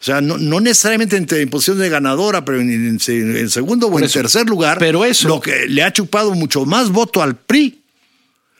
O 0.00 0.04
sea, 0.04 0.20
no, 0.20 0.38
no 0.38 0.60
necesariamente 0.60 1.16
en, 1.16 1.26
en 1.28 1.50
posición 1.50 1.78
de 1.80 1.88
ganadora, 1.88 2.44
pero 2.44 2.60
en, 2.60 2.70
en 2.70 3.00
se- 3.00 3.18
en 3.18 3.50
segundo 3.50 3.88
o 3.88 3.90
Por 3.90 4.00
en 4.02 4.06
eso. 4.06 4.20
tercer 4.20 4.46
lugar. 4.46 4.78
Pero 4.78 5.04
eso- 5.04 5.26
Lo 5.26 5.40
que 5.40 5.66
le 5.66 5.82
ha 5.82 5.92
chupado 5.92 6.34
mucho 6.34 6.64
más 6.66 6.90
voto 6.90 7.20
al 7.20 7.34
PRI 7.36 7.77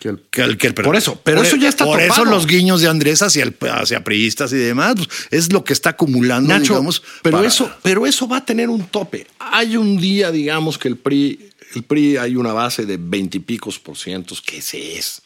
Que 0.00 0.08
el- 0.10 0.56
que 0.56 0.68
el. 0.68 0.74
Por 0.74 0.94
eso, 0.96 1.20
pero 1.24 1.38
Por 1.38 1.46
eso 1.46 1.56
e- 1.56 1.60
ya 1.60 1.68
está 1.68 1.84
Por 1.84 2.00
eso 2.00 2.24
los 2.24 2.46
guiños 2.46 2.80
de 2.80 2.88
Andrés 2.88 3.20
hacia, 3.22 3.42
el, 3.42 3.56
hacia 3.72 4.04
priistas 4.04 4.52
y 4.52 4.56
demás, 4.56 4.94
pues, 4.96 5.08
es 5.30 5.52
lo 5.52 5.64
que 5.64 5.72
está 5.72 5.90
acumulando, 5.90 6.48
Nacho, 6.52 6.74
digamos. 6.74 7.02
pero 7.22 7.38
para- 7.38 7.48
eso, 7.48 7.70
pero 7.82 8.06
eso 8.06 8.28
va 8.28 8.38
a 8.38 8.44
tener 8.44 8.68
un 8.70 8.86
tope. 8.86 9.26
Hay 9.38 9.76
un 9.76 9.96
día, 9.96 10.30
digamos, 10.30 10.78
que 10.78 10.88
el 10.88 10.96
PRI, 10.96 11.50
el 11.74 11.82
PRI 11.82 12.16
hay 12.16 12.36
una 12.36 12.52
base 12.52 12.86
de 12.86 12.96
veintipicos 13.00 13.78
por 13.78 13.96
cientos, 13.96 14.40
que 14.40 14.58
ese 14.58 14.96
es. 14.98 15.22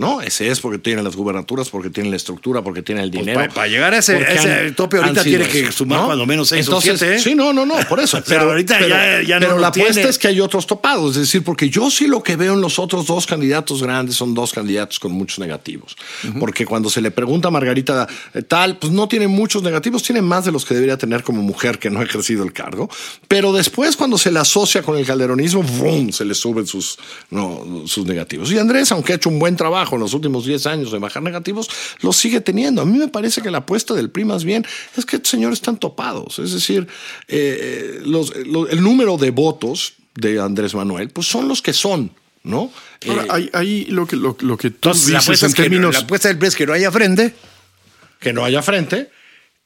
¿No? 0.00 0.22
Ese 0.22 0.48
es 0.48 0.60
porque 0.60 0.78
tiene 0.78 1.02
las 1.02 1.14
gubernaturas, 1.14 1.68
porque 1.68 1.90
tiene 1.90 2.08
la 2.08 2.16
estructura, 2.16 2.62
porque 2.62 2.82
tiene 2.82 3.02
el 3.02 3.10
Pues 3.10 3.20
dinero. 3.26 3.46
pa- 3.48 3.54
para 3.54 3.68
llegar 3.68 3.92
a 3.92 3.98
ese- 3.98 4.16
ese 4.20 4.72
tope 4.72 4.96
ahorita 4.96 5.22
tiene 5.22 5.46
que 5.46 5.70
sumar 5.70 6.06
cuando 6.06 6.24
menos 6.24 6.48
seis 6.48 6.66
o 6.66 6.70
Entonces, 6.70 6.98
siete, 6.98 7.16
¿eh? 7.16 7.18
Sí, 7.20 7.34
no, 7.34 7.52
no, 7.52 7.66
no, 7.66 7.74
por 7.88 8.00
eso. 8.00 8.16
O 8.24 8.24
sea, 8.24 8.40
ahorita 8.40 8.80
ya- 8.80 9.22
ya 9.22 9.38
no 9.38 9.46
pero 9.46 9.58
la 9.58 9.66
apuesta 9.68 9.92
tiene. 9.94 10.08
es 10.08 10.18
que 10.18 10.28
hay 10.28 10.40
otros 10.40 10.66
topados. 10.66 11.16
Es 11.16 11.22
decir, 11.22 11.44
porque 11.44 11.68
yo 11.68 11.90
sí 11.90 12.06
lo 12.06 12.22
que 12.22 12.36
veo 12.36 12.54
en 12.54 12.62
los 12.62 12.78
otros 12.78 13.06
dos 13.06 13.26
candidatos 13.26 13.82
grandes 13.82 14.16
son 14.16 14.32
dos 14.34 14.52
candidatos 14.52 14.98
con 14.98 15.12
muchos 15.12 15.38
negativos. 15.38 15.96
Porque 16.38 16.64
cuando 16.64 16.88
se 16.88 17.02
le 17.02 17.10
pregunta 17.10 17.48
a 17.48 17.50
Margarita 17.50 18.08
eh, 18.32 18.40
tal, 18.42 18.78
pues 18.78 18.92
no 18.92 19.06
tiene 19.06 19.28
muchos 19.28 19.62
negativos, 19.62 20.02
tiene 20.02 20.22
más 20.22 20.44
de 20.46 20.52
los 20.52 20.64
que 20.64 20.72
debería 20.74 20.96
tener 20.96 21.22
como 21.22 21.42
mujer 21.42 21.78
que 21.78 21.90
no 21.90 22.00
ha 22.00 22.04
ejercido 22.04 22.42
el 22.42 22.52
cargo. 22.54 22.88
Pero 23.28 23.52
después, 23.52 23.96
cuando 23.96 24.16
se 24.16 24.32
le 24.32 24.38
asocia 24.38 24.82
con 24.82 24.96
el 24.96 25.04
calderonismo, 25.04 25.62
¡vrum! 25.62 26.10
se 26.10 26.24
le 26.24 26.34
suben 26.34 26.66
sus, 26.66 26.98
no, 27.30 27.82
sus 27.86 28.06
negativos. 28.06 28.50
Y 28.52 28.58
Andrés, 28.58 28.90
aunque 28.92 29.12
ha 29.12 29.16
hecho 29.16 29.28
un 29.28 29.38
buen 29.38 29.56
trabajo 29.56 29.89
en 29.96 30.02
los 30.02 30.14
últimos 30.14 30.44
10 30.44 30.66
años 30.66 30.92
de 30.92 30.98
bajar 30.98 31.22
negativos, 31.22 31.68
lo 32.02 32.12
sigue 32.12 32.40
teniendo. 32.40 32.82
A 32.82 32.84
mí 32.86 32.98
me 32.98 33.08
parece 33.08 33.42
que 33.42 33.50
la 33.50 33.58
apuesta 33.58 33.94
del 33.94 34.10
PRI 34.10 34.24
más 34.24 34.44
bien 34.44 34.64
es 34.96 35.04
que 35.06 35.16
estos 35.16 35.30
señores 35.30 35.58
están 35.58 35.78
topados. 35.78 36.38
Es 36.38 36.52
decir, 36.52 36.86
eh, 37.28 38.00
los- 38.04 38.32
el 38.34 38.82
número 38.82 39.16
de 39.16 39.30
votos 39.30 39.94
de 40.14 40.40
Andrés 40.40 40.74
Manuel, 40.74 41.10
pues 41.10 41.26
son 41.28 41.48
los 41.48 41.62
que 41.62 41.72
son, 41.72 42.10
¿no? 42.42 42.70
Ahora, 43.08 43.22
Eh, 43.22 43.26
ahí, 43.30 43.50
ahí 43.52 43.84
lo, 43.86 44.06
que, 44.06 44.16
lo, 44.16 44.36
lo 44.40 44.56
que 44.56 44.70
tú 44.70 44.88
Entonces, 44.90 45.08
la 45.10 45.18
dices 45.20 45.28
apuesta, 45.28 45.46
en 45.46 45.50
es 45.50 45.56
que, 45.56 45.62
términos... 45.62 45.94
la 45.94 46.00
apuesta 46.00 46.28
del 46.28 46.38
PRI 46.38 46.48
es 46.48 46.56
que 46.56 46.66
no 46.66 46.72
haya 46.72 46.90
frente 46.90 47.34
que 48.20 48.32
no 48.34 48.44
haya 48.44 48.60
frente. 48.60 49.10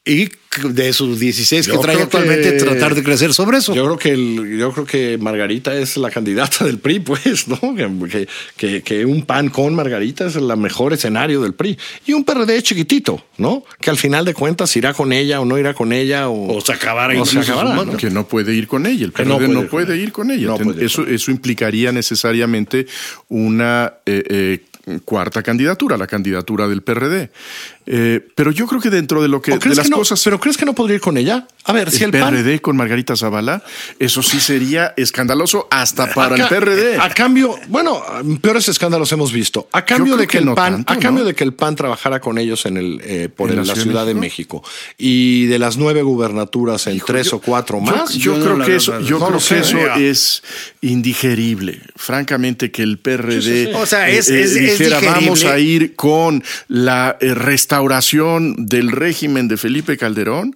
Y 0.06 0.28
de 0.70 0.92
sus 0.92 1.18
16 1.18 1.66
que 1.66 1.78
trae 1.78 2.00
actualmente 2.00 2.52
que- 2.52 2.58
tratar 2.58 2.94
de 2.94 3.02
crecer 3.02 3.32
sobre 3.34 3.58
eso. 3.58 3.74
Yo 3.74 3.84
creo 3.84 3.98
que 3.98 4.10
el- 4.10 4.56
yo 4.58 4.70
creo 4.72 4.84
que 4.86 5.18
Margarita 5.18 5.74
es 5.74 5.96
la 5.96 6.10
candidata 6.10 6.64
del 6.64 6.78
PRI, 6.78 7.00
pues, 7.00 7.48
¿no? 7.48 7.58
Que, 7.74 8.28
que- 8.56 8.82
que 8.82 9.04
un 9.06 9.22
PAN 9.24 9.48
con 9.48 9.74
Margarita 9.74 10.26
es 10.26 10.36
el 10.36 10.54
mejor 10.58 10.92
escenario 10.92 11.40
del 11.42 11.54
PRI. 11.54 11.76
Y 12.06 12.12
un 12.12 12.22
PRD 12.24 12.62
chiquitito, 12.62 13.24
¿no? 13.38 13.64
Que 13.80 13.90
al 13.90 13.96
final 13.96 14.24
de 14.26 14.34
cuentas 14.34 14.76
irá 14.76 14.92
con 14.92 15.12
ella 15.12 15.40
o 15.40 15.44
no 15.46 15.58
irá 15.58 15.72
con 15.74 15.92
ella 15.92 16.28
o, 16.28 16.58
O 16.58 16.60
se 16.60 16.72
acabará 16.74 17.20
o 17.20 17.24
se 17.24 17.38
acabará. 17.40 17.74
¿no? 17.74 17.96
que 17.96 18.10
no 18.10 18.28
puede 18.28 18.54
ir 18.54 18.68
con 18.68 18.84
ella. 18.86 19.06
El 19.06 19.12
PRD 19.12 19.48
no 19.48 19.62
no 19.62 19.68
puede 19.68 19.96
ir 19.96 20.02
ir 20.04 20.12
con 20.12 20.30
ella. 20.30 20.46
No 20.48 20.56
Ten- 20.56 20.66
puede 20.66 20.80
ir 20.80 20.86
eso, 20.86 21.02
con 21.04 21.14
eso 21.14 21.30
implicaría 21.30 21.90
necesariamente 21.90 22.86
una 23.28 23.94
eh, 24.06 24.22
eh, 24.28 24.58
cuarta 25.04 25.42
candidatura, 25.42 25.96
la 25.96 26.06
candidatura 26.06 26.68
del 26.68 26.82
PRD. 26.82 27.30
Eh, 27.86 28.26
pero 28.34 28.50
yo 28.50 28.66
creo 28.66 28.80
que 28.80 28.88
dentro 28.88 29.20
de 29.20 29.28
lo 29.28 29.42
que 29.42 29.52
¿O 29.52 29.58
crees 29.58 29.76
de 29.76 29.80
las 29.82 29.86
que 29.86 29.90
no- 29.90 29.96
cosas 29.98 30.22
¿Pero 30.24 30.40
crees 30.40 30.56
que 30.56 30.64
no 30.64 30.74
podría 30.74 30.94
ir 30.94 31.00
con 31.02 31.18
ella? 31.18 31.46
A 31.64 31.72
ver, 31.72 31.90
si 31.90 32.02
el 32.04 32.14
el, 32.14 32.20
PAN... 32.20 32.34
PRD 32.34 32.60
con 32.60 32.76
Margarita 32.76 33.14
Zavala, 33.16 33.62
eso 33.98 34.22
sí 34.22 34.40
sería 34.40 34.94
escandaloso 34.96 35.66
hasta 35.70 36.12
para 36.12 36.36
el 36.36 36.46
PRD. 36.48 36.98
A 36.98 37.10
cambio, 37.10 37.54
bueno, 37.68 38.02
peores 38.40 38.68
escándalos 38.68 39.10
hemos 39.12 39.32
visto. 39.32 39.68
A 39.72 39.84
cambio 39.84 40.16
de 40.16 40.26
que, 40.26 40.32
que 40.32 40.38
el 40.38 40.44
no 40.46 40.54
PAN, 40.54 40.84
tanto, 40.84 40.92
a 40.94 40.98
cambio 40.98 41.24
¿no? 41.24 41.28
de 41.28 41.34
que 41.34 41.44
el 41.44 41.52
PAN 41.54 41.76
trabajara 41.76 42.20
con 42.20 42.38
ellos 42.38 42.64
en 42.66 42.76
el 42.78 43.00
eh, 43.04 43.28
por 43.34 43.50
¿En 43.50 43.58
el- 43.58 43.66
la 43.66 43.74
la, 43.74 43.82
Ciudad 43.82 44.06
de 44.06 44.14
México 44.14 44.62
y 44.98 45.46
de 45.46 45.58
las 45.58 45.76
nueve 45.76 46.02
gubernaturas 46.02 46.86
en 46.86 47.00
tres 47.00 47.32
o 47.32 47.40
cuatro 47.40 47.80
más. 47.80 48.14
Yo, 48.14 48.36
Yo 48.36 48.38
no 48.38 48.44
creo 48.56 48.66
que 48.66 48.76
eso, 48.76 49.00
yo 49.00 49.18
creo 49.18 49.38
que 49.38 49.58
eso 49.58 49.78
es 49.96 50.42
indigerible. 50.80 51.80
Francamente, 51.96 52.70
que 52.70 52.82
el 52.82 52.98
PRD 52.98 53.42
Sí, 53.42 53.50
sí, 53.50 53.64
sí. 53.66 53.72
O 53.74 53.86
sea, 53.86 54.08
es- 54.08 54.28
eh, 54.30 54.42
es- 54.42 54.56
es 54.56 54.73
digerible". 54.78 55.10
vamos 55.10 55.44
a 55.44 55.58
ir 55.58 55.94
con 55.94 56.42
la 56.68 57.16
eh, 57.20 57.34
restauración 57.34 58.66
del 58.66 58.90
régimen 58.90 59.48
de 59.48 59.56
Felipe 59.56 59.96
Calderón. 59.96 60.54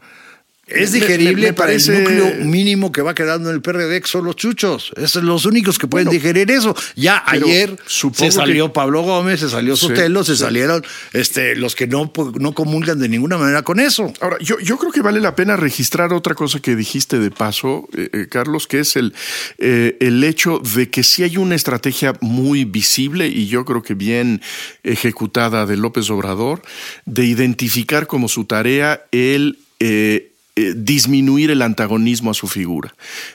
Es 0.69 0.93
digerible 0.93 1.35
me- 1.35 1.49
me 1.49 1.53
para 1.55 1.73
el 1.73 1.79
núcleo 1.87 2.35
mínimo 2.45 2.93
que 2.93 3.01
va 3.03 3.15
quedando 3.15 3.49
en 3.49 3.57
el 3.57 3.63
PRD, 3.63 4.01
que 4.01 4.07
son 4.07 4.25
los 4.25 4.37
chuchos. 4.37 4.93
Esos 4.97 5.13
son 5.13 5.27
los 5.27 5.45
únicos 5.47 5.79
que 5.79 5.87
pueden 5.87 6.09
digerir 6.11 6.51
eso. 6.51 6.77
Ya 6.95 7.23
ayer 7.27 7.77
se 7.87 8.31
salió 8.31 8.67
que- 8.69 8.73
Pablo 8.75 9.03
Gómez, 9.03 9.41
se 9.41 9.49
salió 9.49 9.77
Sí, 9.77 9.87
Sotelo, 9.89 10.25
se 10.25 10.35
sí. 10.37 10.43
salieron 10.43 10.85
este, 11.13 11.57
los 11.57 11.75
que 11.75 11.87
no, 11.87 12.13
pu- 12.13 12.39
no 12.39 12.53
comulgan 12.53 12.99
de 12.99 13.09
ninguna 13.09 13.39
manera 13.39 13.63
con 13.63 13.81
eso. 13.81 14.13
Ahora, 14.21 14.37
yo, 14.41 14.59
yo 14.61 14.77
creo 14.79 14.93
que 14.93 15.01
vale 15.01 15.21
la 15.21 15.35
pena 15.35 15.57
registrar 15.57 16.13
otra 16.13 16.35
cosa 16.35 16.61
que 16.61 16.77
dijiste 16.77 17.19
de 17.19 17.31
paso, 17.31 17.89
eh, 17.97 18.11
eh, 18.13 18.27
Carlos, 18.31 18.67
que 18.67 18.81
es 18.81 18.97
el, 18.97 19.15
eh, 19.59 19.97
el 20.01 20.23
hecho 20.23 20.61
de 20.75 20.91
que 20.91 21.03
sí 21.03 21.23
hay 21.23 21.37
una 21.39 21.55
estrategia 21.55 22.13
muy 22.21 22.65
visible 22.65 23.27
y 23.27 23.47
yo 23.49 23.65
creo 23.65 23.83
que 23.83 23.95
bien 23.95 24.43
ejecutada 24.83 25.67
de 25.67 25.77
López 25.77 26.11
Obrador, 26.11 26.63
de 27.07 27.25
identificar 27.25 28.07
como 28.07 28.29
su 28.29 28.45
tarea 28.45 29.03
el... 29.13 29.59
eh, 29.81 30.33
eh, 30.59 30.75
disminuir 30.77 31.53
el 31.53 31.63
antagonismo 31.63 32.33
a 32.33 32.35
su 32.35 32.49
figura, 32.49 32.93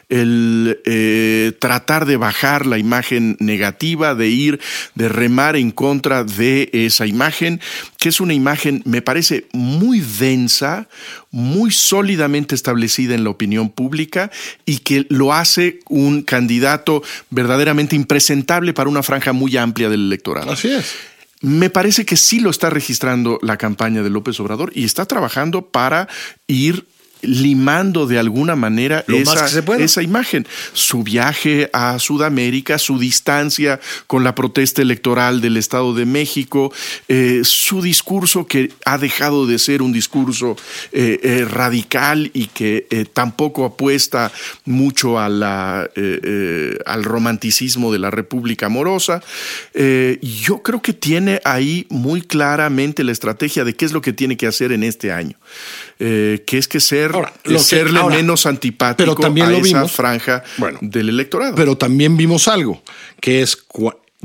el 0.09 0.81
eh, 0.83 1.53
tratar 1.57 2.05
de 2.05 2.17
bajar 2.17 2.65
la 2.65 2.77
imagen 2.77 3.37
negativa, 3.39 4.13
de 4.13 4.27
ir, 4.27 4.59
de 4.95 5.07
remar 5.07 5.55
en 5.55 5.71
contra 5.71 6.25
de 6.25 6.69
esa 6.73 7.07
imagen, 7.07 7.61
que 7.97 8.09
es 8.09 8.19
una 8.19 8.33
imagen, 8.33 8.81
me 8.83 9.01
parece, 9.01 9.47
muy 9.53 10.01
densa, 10.01 10.89
muy 11.31 11.71
sólidamente 11.71 12.55
establecida 12.55 13.15
en 13.15 13.23
la 13.23 13.29
opinión 13.29 13.69
pública 13.69 14.29
y 14.65 14.79
que 14.79 15.05
lo 15.07 15.31
hace 15.31 15.79
un 15.87 16.23
candidato 16.23 17.03
verdaderamente 17.29 17.95
impresentable 17.95 18.73
para 18.73 18.89
una 18.89 19.01
franja 19.01 19.31
muy 19.31 19.55
amplia 19.55 19.87
del 19.87 20.07
electorado. 20.07 20.51
Así 20.51 20.67
es. 20.67 20.93
Me 21.39 21.69
parece 21.69 22.05
que 22.05 22.17
sí 22.17 22.41
lo 22.41 22.49
está 22.49 22.69
registrando 22.69 23.39
la 23.41 23.55
campaña 23.55 24.03
de 24.03 24.09
López 24.09 24.37
Obrador 24.41 24.73
y 24.75 24.83
está 24.83 25.05
trabajando 25.05 25.61
para 25.61 26.09
ir 26.47 26.85
limando 27.23 28.07
de 28.07 28.19
alguna 28.19 28.55
manera 28.55 29.03
esa, 29.07 29.47
esa 29.77 30.01
imagen. 30.01 30.47
Su 30.73 31.03
viaje 31.03 31.69
a 31.73 31.99
Sudamérica, 31.99 32.77
su 32.77 32.99
distancia 32.99 33.79
con 34.07 34.23
la 34.23 34.35
protesta 34.35 34.81
electoral 34.81 35.41
del 35.41 35.57
Estado 35.57 35.93
de 35.93 36.05
México, 36.05 36.71
eh, 37.07 37.41
su 37.43 37.81
discurso 37.81 38.45
que 38.47 38.71
ha 38.85 38.97
dejado 38.97 39.47
de 39.47 39.59
ser 39.59 39.81
un 39.81 39.93
discurso 39.93 40.55
eh, 40.91 41.19
eh, 41.23 41.45
radical 41.49 42.31
y 42.33 42.47
que 42.47 43.07
tampoco 43.13 43.65
apuesta 43.65 44.31
mucho 44.65 45.19
a 45.19 45.29
la, 45.29 45.89
al 46.85 47.03
romanticismo 47.03 47.91
de 47.91 47.99
la 47.99 48.11
República 48.11 48.67
Amorosa. 48.67 49.21
Yo 49.73 50.61
creo 50.63 50.81
que 50.81 50.93
tiene 50.93 51.41
ahí 51.43 51.85
muy 51.89 52.21
claramente 52.21 53.03
la 53.03 53.11
estrategia 53.11 53.63
de 53.63 53.75
qué 53.75 53.85
es 53.85 53.91
lo 53.91 54.01
que 54.01 54.13
tiene 54.13 54.37
que 54.37 54.47
hacer 54.47 54.71
en 54.71 54.83
este 54.83 55.11
año. 55.11 55.37
Eh, 55.99 56.43
que 56.45 56.57
es 56.57 56.67
que 56.67 56.79
ser, 56.79 57.11
Ahora, 57.13 57.31
eh, 57.43 57.49
que- 57.49 57.59
serle 57.59 57.99
ahora, 57.99 58.15
menos 58.15 58.45
antipático 58.45 58.97
pero 58.97 59.15
también 59.15 59.47
a 59.47 59.51
lo 59.51 59.57
esa 59.57 59.63
vimos. 59.77 59.91
franja 59.91 60.43
Bueno, 60.57 60.79
del 60.81 61.09
electorado. 61.09 61.55
Pero 61.55 61.77
también 61.77 62.17
vimos 62.17 62.47
algo, 62.47 62.81
que 63.21 63.41
es 63.41 63.57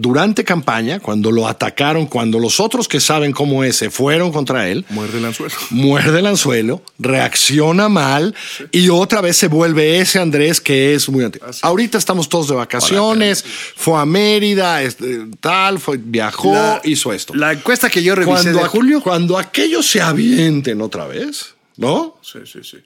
durante 0.01 0.45
campaña, 0.45 1.01
cuando 1.01 1.33
lo 1.33 1.49
atacaron, 1.49 2.07
cuando 2.07 2.39
los 2.39 2.61
otros 2.61 2.87
que 2.87 3.01
saben 3.01 3.33
cómo 3.33 3.65
es 3.65 3.75
se 3.77 3.91
fueron 3.91 4.31
contra 4.31 4.69
él, 4.69 4.85
Muerde 4.91 5.19
el 5.19 5.25
anzuelo. 5.25 5.55
muerde 5.71 6.19
el 6.21 6.27
anzuelo, 6.27 6.83
reacciona 7.01 7.89
mal 7.89 8.35
y 8.71 8.89
otra 8.91 9.21
vez 9.21 9.37
se 9.37 9.49
vuelve 9.49 9.99
ese 10.01 10.21
Andrés 10.21 10.61
que 10.61 10.95
es 10.95 11.09
muy 11.09 11.25
antiguo. 11.25 11.49
Ahorita 11.63 11.99
estamos 11.99 12.29
todos 12.29 12.49
de 12.49 12.55
vacaciones, 12.55 13.45
fue 13.77 13.99
a 14.01 14.05
Mérida, 14.05 14.83
este, 14.85 15.27
tal, 15.41 15.81
fue, 15.81 15.99
viajó, 16.01 16.53
La- 16.53 16.81
hizo 16.85 17.13
esto. 17.13 17.35
La 17.35 17.53
encuesta 17.53 17.91
que 17.91 18.03
yo 18.03 18.15
revisé 18.15 18.53
de 18.53 18.61
a- 18.61 18.69
julio, 18.69 19.03
cuando 19.03 19.37
aquellos 19.37 19.85
se 19.91 20.01
avienten 20.01 20.81
otra 20.81 21.07
vez, 21.09 21.55
¿no? 21.79 22.19
Sí, 22.23 22.41
sí, 22.45 22.59
sí. 22.63 22.77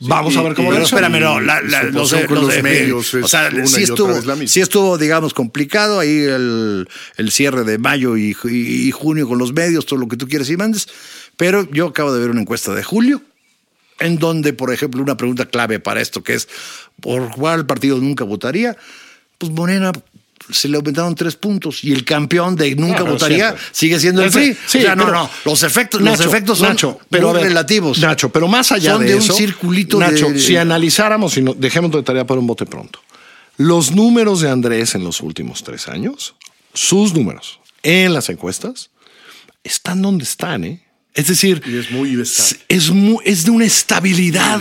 Vamos 0.00 0.36
a 0.36 0.42
ver 0.42 0.54
cómo 0.54 0.68
y- 0.70 0.74
Pero 0.74 0.84
espérame, 0.84 1.20
no, 1.20 1.40
la, 1.40 1.62
y 1.62 1.68
la- 1.68 1.82
los, 1.84 2.12
con 2.28 2.34
los- 2.42 2.54
eh, 2.54 2.62
medios 2.62 3.12
o 3.14 3.18
es 3.20 3.30
sea, 3.30 3.48
una 3.52 3.66
sí 3.66 3.80
y 3.80 3.84
otra 3.84 3.94
estuvo, 3.94 4.08
vez 4.14 4.26
la 4.26 4.34
misma. 4.36 4.52
sí 4.52 4.60
estuvo, 4.60 4.98
digamos, 4.98 5.32
complicado 5.34 5.98
ahí 5.98 6.18
el, 6.18 6.86
el 7.16 7.30
cierre 7.32 7.64
de 7.64 7.78
mayo 7.78 8.16
y, 8.16 8.34
ju- 8.34 8.50
y 8.52 8.90
junio 8.92 9.26
con 9.26 9.38
los 9.38 9.52
medios, 9.54 9.86
todo 9.86 9.98
lo 9.98 10.06
que 10.06 10.16
tú 10.18 10.28
quieres 10.28 10.48
y 10.50 10.56
mandes. 10.56 10.86
Pero 11.38 11.68
yo 11.70 11.86
acabo 11.88 12.12
de 12.12 12.20
ver 12.20 12.30
una 12.30 12.42
encuesta 12.42 12.74
de 12.74 12.82
julio, 12.84 13.22
en 13.98 14.18
donde, 14.18 14.52
por 14.52 14.70
ejemplo, 14.72 15.02
una 15.02 15.16
pregunta 15.16 15.46
clave 15.46 15.80
para 15.80 16.02
esto, 16.02 16.22
que 16.22 16.34
es, 16.34 16.46
¿por 17.00 17.30
cuál 17.30 17.64
partido 17.64 17.96
nunca 17.98 18.24
votaría? 18.24 18.76
Pues 19.38 19.50
Morena 19.52 19.92
se 20.50 20.68
le 20.68 20.76
aumentaron 20.76 21.14
tres 21.14 21.36
puntos 21.36 21.82
y 21.84 21.92
el 21.92 22.04
campeón 22.04 22.54
de 22.56 22.74
nunca 22.76 23.02
votaría 23.02 23.46
siempre. 23.48 23.64
sigue 23.72 24.00
siendo 24.00 24.22
el 24.22 24.30
PRI. 24.30 24.56
sí, 24.66 24.78
o 24.78 24.82
sea, 24.82 24.94
no, 24.96 25.10
no, 25.10 25.28
los 25.44 25.62
efectos, 25.62 26.00
los 26.00 26.20
efectos 26.20 26.58
son 26.58 26.68
Nacho, 26.70 26.98
pero 27.10 27.28
muy 27.28 27.36
a 27.36 27.40
ver, 27.40 27.48
relativos. 27.48 27.98
Nacho, 27.98 28.28
pero 28.30 28.46
más 28.48 28.70
allá 28.72 28.92
Son 28.92 29.02
de, 29.02 29.08
de 29.08 29.14
un 29.16 29.22
eso, 29.22 29.34
circulito 29.34 29.98
Nacho, 29.98 30.30
de- 30.30 30.38
si 30.38 30.56
analizáramos 30.56 31.36
y 31.36 31.42
no, 31.42 31.54
dejemos 31.54 31.90
de 31.90 32.02
tarea 32.02 32.26
para 32.26 32.40
un 32.40 32.46
bote 32.46 32.66
pronto, 32.66 33.00
los 33.56 33.90
números 33.92 34.40
de 34.40 34.50
Andrés 34.50 34.94
en 34.94 35.02
los 35.04 35.20
últimos 35.20 35.62
tres 35.64 35.88
años, 35.88 36.34
sus 36.74 37.14
números 37.14 37.58
en 37.82 38.12
las 38.12 38.28
encuestas, 38.28 38.90
están 39.64 40.02
donde 40.02 40.24
están, 40.24 40.64
¿eh? 40.64 40.82
Es 41.14 41.28
decir, 41.28 41.62
Y 41.66 41.78
es 41.78 41.90
muy 41.90 42.22
es, 43.24 43.44
de 43.44 43.50
una 43.50 43.64
estabilidad 43.64 44.60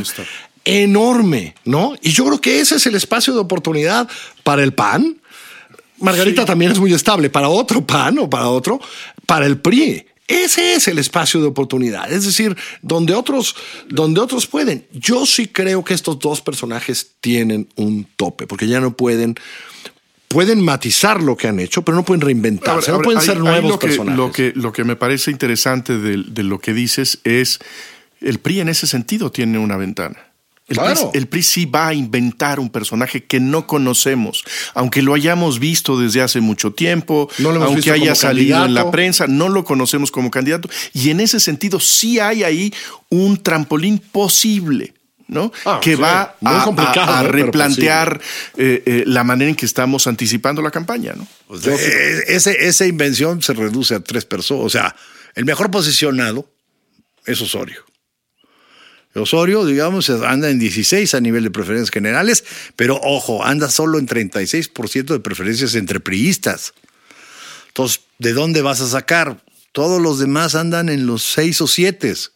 enorme, 0.63 1.53
¿no? 1.65 1.95
Y 2.01 2.11
yo 2.11 2.25
creo 2.25 2.41
que 2.41 2.59
ese 2.59 2.75
es 2.75 2.85
el 2.87 2.95
espacio 2.95 3.33
de 3.33 3.39
oportunidad 3.39 4.07
para 4.43 4.63
el 4.63 4.73
PAN. 4.73 5.17
Margarita 5.99 6.45
también 6.45 6.71
es 6.71 6.79
muy 6.79 6.93
estable 6.93 7.29
para 7.29 7.49
otro 7.49 7.85
PAN 7.85 8.19
o 8.19 8.29
para 8.29 8.49
otro, 8.49 8.79
para 9.25 9.45
el 9.45 9.57
PRI. 9.57 10.05
Ese 10.27 10.73
es 10.73 10.87
el 10.87 10.97
espacio 10.97 11.39
de 11.39 11.47
oportunidad, 11.47 12.11
es 12.11 12.25
decir, 12.25 12.57
donde 12.81 13.13
otros, 13.13 13.55
donde 13.89 14.19
otros 14.19 14.47
pueden. 14.47 14.87
Yo 14.91 15.25
sí 15.25 15.47
creo 15.47 15.83
que 15.83 15.93
estos 15.93 16.17
dos 16.17 16.41
personajes 16.41 17.11
tienen 17.21 17.69
un 17.75 18.07
tope, 18.15 18.47
porque 18.47 18.67
ya 18.67 18.79
no 18.79 18.97
pueden, 18.97 19.35
pueden 20.27 20.63
matizar 20.63 21.21
lo 21.21 21.37
que 21.37 21.47
han 21.47 21.59
hecho, 21.59 21.83
pero 21.83 21.95
no 21.95 22.03
pueden 22.03 22.21
reinventarse, 22.21 22.91
no 22.91 23.01
pueden 23.01 23.21
ser 23.21 23.37
nuevos 23.37 23.69
lo 23.69 23.79
que, 23.79 23.87
personajes. 23.87 24.17
Lo 24.17 24.31
que, 24.31 24.51
lo 24.55 24.73
que 24.73 24.83
me 24.83 24.95
parece 24.95 25.29
interesante 25.29 25.99
de, 25.99 26.23
de 26.27 26.43
lo 26.43 26.57
que 26.57 26.73
dices 26.73 27.19
es 27.23 27.59
el 28.19 28.39
PRI 28.39 28.61
en 28.61 28.69
ese 28.69 28.87
sentido 28.87 29.31
tiene 29.31 29.59
una 29.59 29.77
ventana. 29.77 30.17
El, 30.67 30.77
Claro. 30.77 31.11
PRI, 31.11 31.19
el 31.19 31.27
PRI 31.27 31.43
sí 31.43 31.65
va 31.65 31.89
a 31.89 31.93
inventar 31.93 32.59
un 32.59 32.69
personaje 32.71 33.23
que 33.23 33.39
no 33.39 33.67
conocemos, 33.67 34.43
aunque 34.73 35.03
lo 35.03 35.13
hayamos 35.13 35.59
visto 35.59 35.99
desde 35.99 36.21
hace 36.21 36.41
mucho 36.41 36.73
tiempo, 36.73 37.29
No 37.37 37.49
lo 37.51 37.57
hemos 37.57 37.67
aunque 37.69 37.91
haya 37.91 38.15
salido 38.15 38.65
en 38.65 38.73
la 38.73 38.89
prensa, 38.89 39.27
no 39.27 39.49
lo 39.49 39.63
conocemos 39.63 40.09
como 40.09 40.31
candidato. 40.31 40.67
Y 40.93 41.11
en 41.11 41.19
ese 41.19 41.39
sentido 41.39 41.79
sí 41.79 42.19
hay 42.19 42.43
ahí 42.43 42.73
un 43.09 43.41
trampolín 43.43 43.99
posible. 43.99 44.93
¿no? 45.27 45.51
Ah, 45.65 45.79
que 45.81 45.95
sí. 45.95 46.01
va 46.03 46.35
a- 46.45 47.23
replantear 47.23 48.21
eh, 48.57 48.83
eh, 48.85 49.03
la 49.07 49.23
manera 49.23 49.49
en 49.49 49.55
que 49.55 49.65
estamos 49.65 50.05
anticipando 50.05 50.61
la 50.61 50.69
campaña. 50.69 51.13
¿no? 51.15 51.27
Eh, 51.67 52.23
ese- 52.27 52.67
esa 52.67 52.85
invención 52.85 53.41
se 53.41 53.53
reduce 53.53 53.95
a 53.95 53.99
tres 54.01 54.23
personas. 54.23 54.63
O 54.65 54.69
sea, 54.69 54.95
el 55.33 55.45
mejor 55.45 55.71
posicionado 55.71 56.47
es 57.25 57.41
Osorio. 57.41 57.83
Osorio, 59.21 59.65
digamos, 59.65 60.09
anda 60.09 60.49
en 60.49 60.59
16 60.59 61.13
a 61.15 61.21
nivel 61.21 61.43
de 61.43 61.51
preferencias 61.51 61.89
generales, 61.91 62.43
pero 62.75 62.99
ojo, 63.01 63.43
anda 63.45 63.69
solo 63.69 63.97
en 63.99 64.07
36% 64.07 65.05
de 65.13 65.19
preferencias 65.19 65.75
entre 65.75 65.99
priistas. 65.99 66.73
Entonces, 67.69 68.01
¿de 68.19 68.33
dónde 68.33 68.61
vas 68.61 68.81
a 68.81 68.87
sacar? 68.87 69.43
Todos 69.71 70.01
los 70.01 70.19
demás 70.19 70.55
andan 70.55 70.89
en 70.89 71.05
los 71.05 71.23
6 71.23 71.61
o 71.61 71.67
7. 71.67 72.09
Es- 72.11 72.31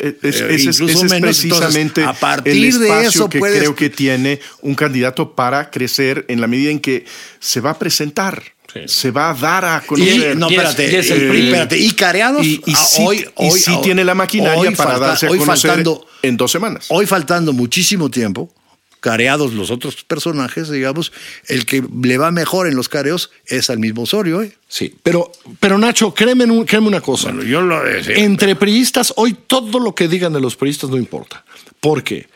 Eh, 0.00 0.18
es- 0.22 0.40
incluso 0.64 0.84
ese 0.84 1.06
es 1.06 1.10
menos. 1.10 1.20
precisamente 1.20 2.00
Entonces, 2.02 2.04
a 2.16 2.20
partir 2.20 2.52
el 2.52 2.78
de 2.78 2.86
espacio 2.88 3.08
eso 3.08 3.28
que 3.30 3.38
puedes- 3.38 3.58
creo 3.58 3.74
que 3.74 3.88
tiene 3.90 4.38
un 4.60 4.74
candidato 4.74 5.34
para 5.34 5.70
crecer 5.70 6.24
en 6.28 6.40
la 6.42 6.46
medida 6.46 6.70
en 6.70 6.80
que 6.80 7.06
se 7.40 7.60
va 7.60 7.70
a 7.70 7.78
presentar, 7.78 8.42
se 8.86 9.10
va 9.10 9.30
a 9.30 9.34
dar 9.34 9.64
a 9.64 9.82
Y, 9.84 9.86
conocer. 9.86 10.36
no, 10.36 10.50
y 10.50 10.54
es- 10.54 10.58
espérate, 10.60 10.92
y 10.92 10.94
es 10.96 11.10
el 11.10 11.22
eh, 11.22 11.44
espérate, 11.46 11.78
y 11.78 11.90
careados, 11.92 12.44
y, 12.44 12.60
y 12.66 12.72
a- 12.72 12.76
sí, 12.76 13.02
hoy, 13.04 13.16
y 13.18 13.24
hoy, 13.50 13.58
sí 13.60 13.70
hoy- 13.72 13.82
tiene 13.82 14.04
la 14.04 14.14
maquinaria 14.14 14.58
hoy 14.70 14.74
para 14.74 14.90
falta- 14.92 15.06
darse 15.08 15.26
a 15.26 15.30
hoy 15.30 15.38
conocer 15.38 15.70
faltando, 15.70 16.06
en 16.22 16.36
dos 16.36 16.52
semanas. 16.52 16.86
Hoy 16.88 17.06
faltando 17.06 17.52
muchísimo 17.52 18.10
tiempo, 18.10 18.52
careados 19.00 19.52
los 19.54 19.70
otros 19.70 20.02
personajes, 20.04 20.68
digamos, 20.70 21.12
el 21.46 21.64
que 21.66 21.82
le 22.02 22.18
va 22.18 22.30
mejor 22.32 22.66
en 22.66 22.74
los 22.74 22.88
careos 22.88 23.30
es 23.46 23.70
al 23.70 23.78
mismo 23.78 24.02
Osorio. 24.02 24.42
¿eh? 24.42 24.52
Sí, 24.68 24.94
pero, 25.02 25.30
pero 25.60 25.78
Nacho, 25.78 26.12
créeme, 26.12 26.44
un- 26.44 26.64
créeme 26.64 26.88
una 26.88 27.00
cosa. 27.00 27.28
Bueno, 27.30 27.44
yo 27.44 27.60
lo 27.60 27.80
Entre 27.86 28.56
priistas, 28.56 29.12
hoy 29.16 29.36
todo 29.46 29.78
lo 29.78 29.94
que 29.94 30.08
digan 30.08 30.32
de 30.32 30.40
los 30.40 30.56
priistas 30.56 30.90
no 30.90 30.96
importa. 30.96 31.44
Porque 31.80 32.28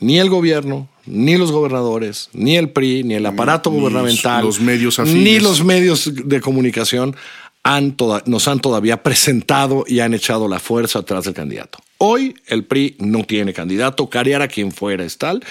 ni 0.00 0.18
el 0.18 0.28
gobierno, 0.30 0.88
ni 1.06 1.36
los 1.36 1.52
gobernadores, 1.52 2.28
ni 2.32 2.56
el 2.56 2.70
PRI, 2.70 3.04
ni 3.04 3.14
el 3.14 3.26
aparato 3.26 3.70
Ni 3.70 3.78
gubernamental, 3.78 4.44
los 4.44 4.60
medios 4.60 4.98
afines. 4.98 5.22
ni 5.22 5.40
los 5.40 5.64
medios 5.64 6.10
de 6.14 6.40
comunicación 6.40 7.14
han 7.62 7.92
toda- 7.96 8.22
nos 8.26 8.46
han 8.46 8.60
todavía 8.60 9.02
presentado 9.02 9.84
y 9.88 9.98
han 10.00 10.14
echado 10.14 10.46
la 10.48 10.58
fuerza 10.60 11.00
atrás 11.00 11.24
del 11.24 11.34
candidato. 11.34 11.78
Hoy 11.98 12.34
el 12.46 12.64
PRI 12.64 12.94
no 13.00 13.24
tiene 13.24 13.52
candidato, 13.52 14.08
carear 14.10 14.42
a 14.42 14.48
quien 14.48 14.70
fuera 14.70 15.02
es 15.04 15.16
tal. 15.18 15.42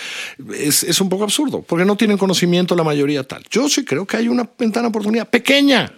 Es, 0.58 0.84
es 0.84 1.02
un 1.02 1.10
poco 1.10 1.24
absurdo, 1.24 1.64
porque 1.68 1.84
no 1.86 1.98
tienen 1.98 2.18
conocimiento 2.18 2.76
la 2.76 2.84
mayoría 2.84 3.24
tal. 3.24 3.44
Yo 3.50 3.68
sí 3.68 3.84
creo 3.84 4.06
que 4.06 4.18
hay 4.18 4.28
una 4.28 4.48
ventana 4.58 4.84
de 4.84 4.90
oportunidad 4.90 5.28
pequeña, 5.30 5.92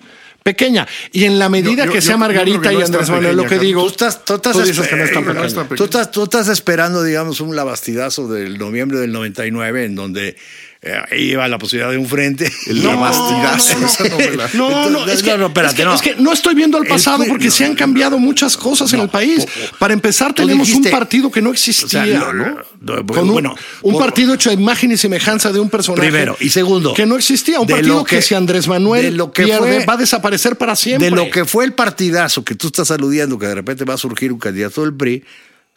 pequeña. 0.51 0.87
Y 1.11 1.25
en 1.25 1.37
la 1.39 1.49
medida 1.49 1.85
yo- 1.85 1.91
que 1.91 2.01
sea 2.01 2.15
Margarita 2.17 2.69
que 2.69 2.75
no 2.75 2.79
y 2.79 2.83
Andrés 2.83 3.09
Manuel, 3.09 3.35
lo 3.35 3.43
pequeña, 3.43 3.49
que 3.49 3.55
Carlos. 3.55 3.65
digo, 3.67 3.81
Tú 3.83 3.87
estás, 3.89 4.25
tú 4.25 4.33
estás, 4.35 4.53
tú 4.53 4.61
dices 4.61 4.87
que 4.87 4.95
no 4.95 5.03
es 5.03 5.11
tan 5.13 5.23
esper- 5.25 5.33
no 5.35 5.43
es 5.43 5.53
tan 5.53 5.63
pequeña. 5.67 5.77
tú 5.77 5.83
estás- 5.83 6.11
tú 6.11 6.23
estás 6.23 6.47
esperando, 6.47 7.03
digamos, 7.03 7.41
un 7.41 7.55
lavastidazo 7.55 8.27
del 8.29 8.57
noviembre 8.57 8.99
del 8.99 9.11
99 9.11 9.83
en 9.85 9.95
donde 9.95 10.37
iba 11.17 11.47
la 11.47 11.57
posibilidad 11.57 11.91
de 11.91 11.97
un 11.97 12.07
frente. 12.07 12.51
El 12.67 12.83
No. 14.53 14.69
No, 14.69 14.89
no, 14.89 15.05
es 15.07 15.23
que, 15.23 15.31
No, 15.31 15.37
no, 15.37 15.47
espérate, 15.47 15.73
es 15.73 15.77
que- 15.77 15.83
no. 15.85 15.95
es 15.95 16.01
que 16.01 16.15
no 16.15 16.31
estoy 16.33 16.55
viendo 16.55 16.77
al 16.77 16.85
pasado 16.85 17.23
porque 17.27 17.49
se 17.51 17.65
han 17.65 17.75
cambiado 17.75 18.17
muchas 18.19 18.55
cosas 18.57 18.91
en 18.93 19.01
el 19.01 19.09
país. 19.09 19.45
Para 19.79 19.93
empezar, 19.93 20.33
tenemos 20.33 20.67
dijiste- 20.67 20.89
un 20.89 20.91
partido 20.97 21.31
que 21.31 21.41
no 21.41 21.51
existía, 21.51 21.85
o 21.85 21.89
sea, 21.89 22.05
lo- 22.05 22.33
¿no? 22.33 22.57
lo- 22.81 23.05
Con 23.05 23.27
un, 23.27 23.33
bueno, 23.33 23.55
un 23.81 23.93
por- 23.93 24.03
partido 24.05 24.33
hecho 24.33 24.49
a 24.49 24.53
imagen 24.53 24.91
y 24.91 24.97
semejanza 24.97 25.51
de 25.51 25.59
un 25.59 25.69
personaje. 25.69 26.07
Primero. 26.09 26.37
Y 26.39 26.49
segundo, 26.49 26.93
Que 26.93 27.05
no 27.05 27.15
existía. 27.17 27.59
Un 27.59 27.67
de 27.67 27.73
partido 27.75 28.03
que, 28.03 28.17
que- 28.17 28.21
si 28.21 28.35
Andrés 28.35 28.63
de 28.65 28.69
Manuel 28.69 29.17
lo 29.17 29.31
que 29.31 29.43
pierde, 29.43 29.77
fue- 29.77 29.85
va 29.85 29.93
a 29.93 29.97
desaparecer 29.97 30.57
para 30.57 30.75
siempre. 30.75 31.09
De 31.09 31.15
lo 31.15 31.29
que 31.29 31.45
fue 31.45 31.65
el 31.65 31.73
partidazo 31.73 32.43
que 32.43 32.55
tú 32.55 32.67
estás 32.67 32.91
aludiendo, 32.91 33.37
que 33.39 33.47
de 33.47 33.55
repente 33.55 33.83
va 33.83 33.95
a 33.95 33.97
surgir 33.97 34.31
un 34.31 34.39
candidato 34.39 34.81
del 34.81 34.93
PRI, 34.93 35.23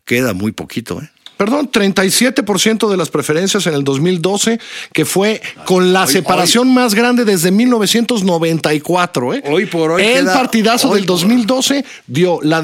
queda 0.05 0.33
muy 0.35 0.53
poquito, 0.53 1.01
¿eh? 1.01 1.11
Perdón, 1.41 1.71
37% 1.73 2.91
de 2.91 2.97
las 2.99 3.09
preferencias 3.09 3.67
en 3.67 3.73
el 3.73 3.83
2012, 3.83 4.61
que 4.93 5.07
fue 5.07 5.41
con 5.65 5.91
la 5.95 6.05
Hoy- 6.05 6.13
separación 6.13 6.75
más 6.75 6.95
grande 6.95 7.25
desde 7.25 7.51
1994. 7.51 9.33
¿eh? 9.33 9.43
Hoy 9.47 9.65
por 9.65 9.93
hoy 9.93 10.03
El 10.03 10.25
queda- 10.27 10.35
partidazo 10.35 10.91
hoy 10.91 10.99
del 10.99 11.07
por- 11.07 11.17
2012 11.21 11.83
dio 12.07 12.41
la 12.43 12.63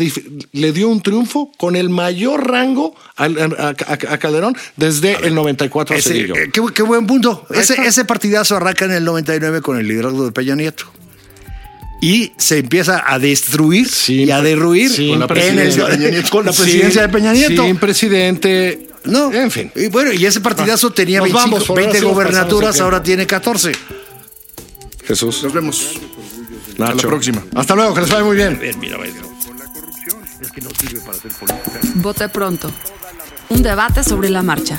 le 0.53 0.73
dio 0.73 0.91
un 0.91 1.01
triunfo 1.01 1.51
con 1.57 1.75
el 1.75 1.89
mayor 1.89 2.51
rango 2.51 2.95
al- 3.17 3.39
a, 3.59 3.69
a- 3.69 3.73
a 4.13 4.19
Calderón 4.19 4.55
desde 4.77 5.27
el 5.27 5.35
94 5.35 5.97
a 5.97 5.99
Ese- 5.99 6.21
eh, 6.21 6.51
qué, 6.53 6.61
qué 6.75 6.83
buen 6.83 7.07
punto. 7.07 7.47
Ese, 7.49 7.81
ese 7.83 8.05
partidazo 8.05 8.57
arranca 8.57 8.85
en 8.85 8.93
el 8.93 9.05
99 9.07 9.63
con 9.63 9.79
el 9.79 9.89
liderazgo 9.89 10.23
de 10.27 10.33
Peña 10.33 10.55
Nieto. 10.55 10.85
Y 12.09 12.33
se 12.39 12.59
empieza 12.59 13.03
a 13.05 13.19
destruir 13.19 13.89
Sin 13.89 14.29
y 14.29 14.31
a 14.31 14.41
derruir 14.41 14.91
con 15.11 15.19
la 15.19 15.27
presidencia 15.27 15.87
presidencia, 15.87 15.89
de 15.89 15.97
Peña 15.97 16.11
Nieto. 16.11 16.31
con 16.31 16.45
la 16.47 16.53
presidencia 16.53 16.91
Sin- 16.93 17.01
de 17.01 17.09
Peña 17.09 17.33
Nieto. 17.33 17.63
Sin 17.65 17.77
presidente. 17.79 18.89
No, 19.07 19.33
En 19.33 19.51
fin. 19.51 19.73
Y 19.75 19.89
bueno, 19.89 20.13
y 20.13 20.25
ese 20.25 20.41
partidazo 20.41 20.93
tenía 20.93 21.19
Nos 21.19 21.25
25, 21.33 21.51
vamos, 21.51 21.67
por 21.67 21.79
ahora 21.79 21.83
20 21.93 21.99
sí 21.99 22.05
nos 22.05 22.15
pasamos 22.15 22.29
el 22.29 22.33
gobernaturas, 22.33 22.81
ahora 22.81 23.03
tiene 23.03 23.27
14. 23.27 23.73
Jesús. 25.05 25.43
Nos 25.43 25.53
vemos. 25.53 25.95
Nacho. 26.79 26.95
la 26.95 27.03
próxima. 27.03 27.45
Hasta 27.57 27.75
luego, 27.75 27.93
que 27.95 28.01
les 28.03 28.11
vaya 28.11 28.25
muy 28.25 28.37
bien. 28.37 28.61
Vote 31.97 32.29
pronto. 32.29 32.71
Un 33.49 33.63
debate 33.63 34.05
sobre 34.05 34.31
la 34.31 34.43
marcha. 34.45 34.79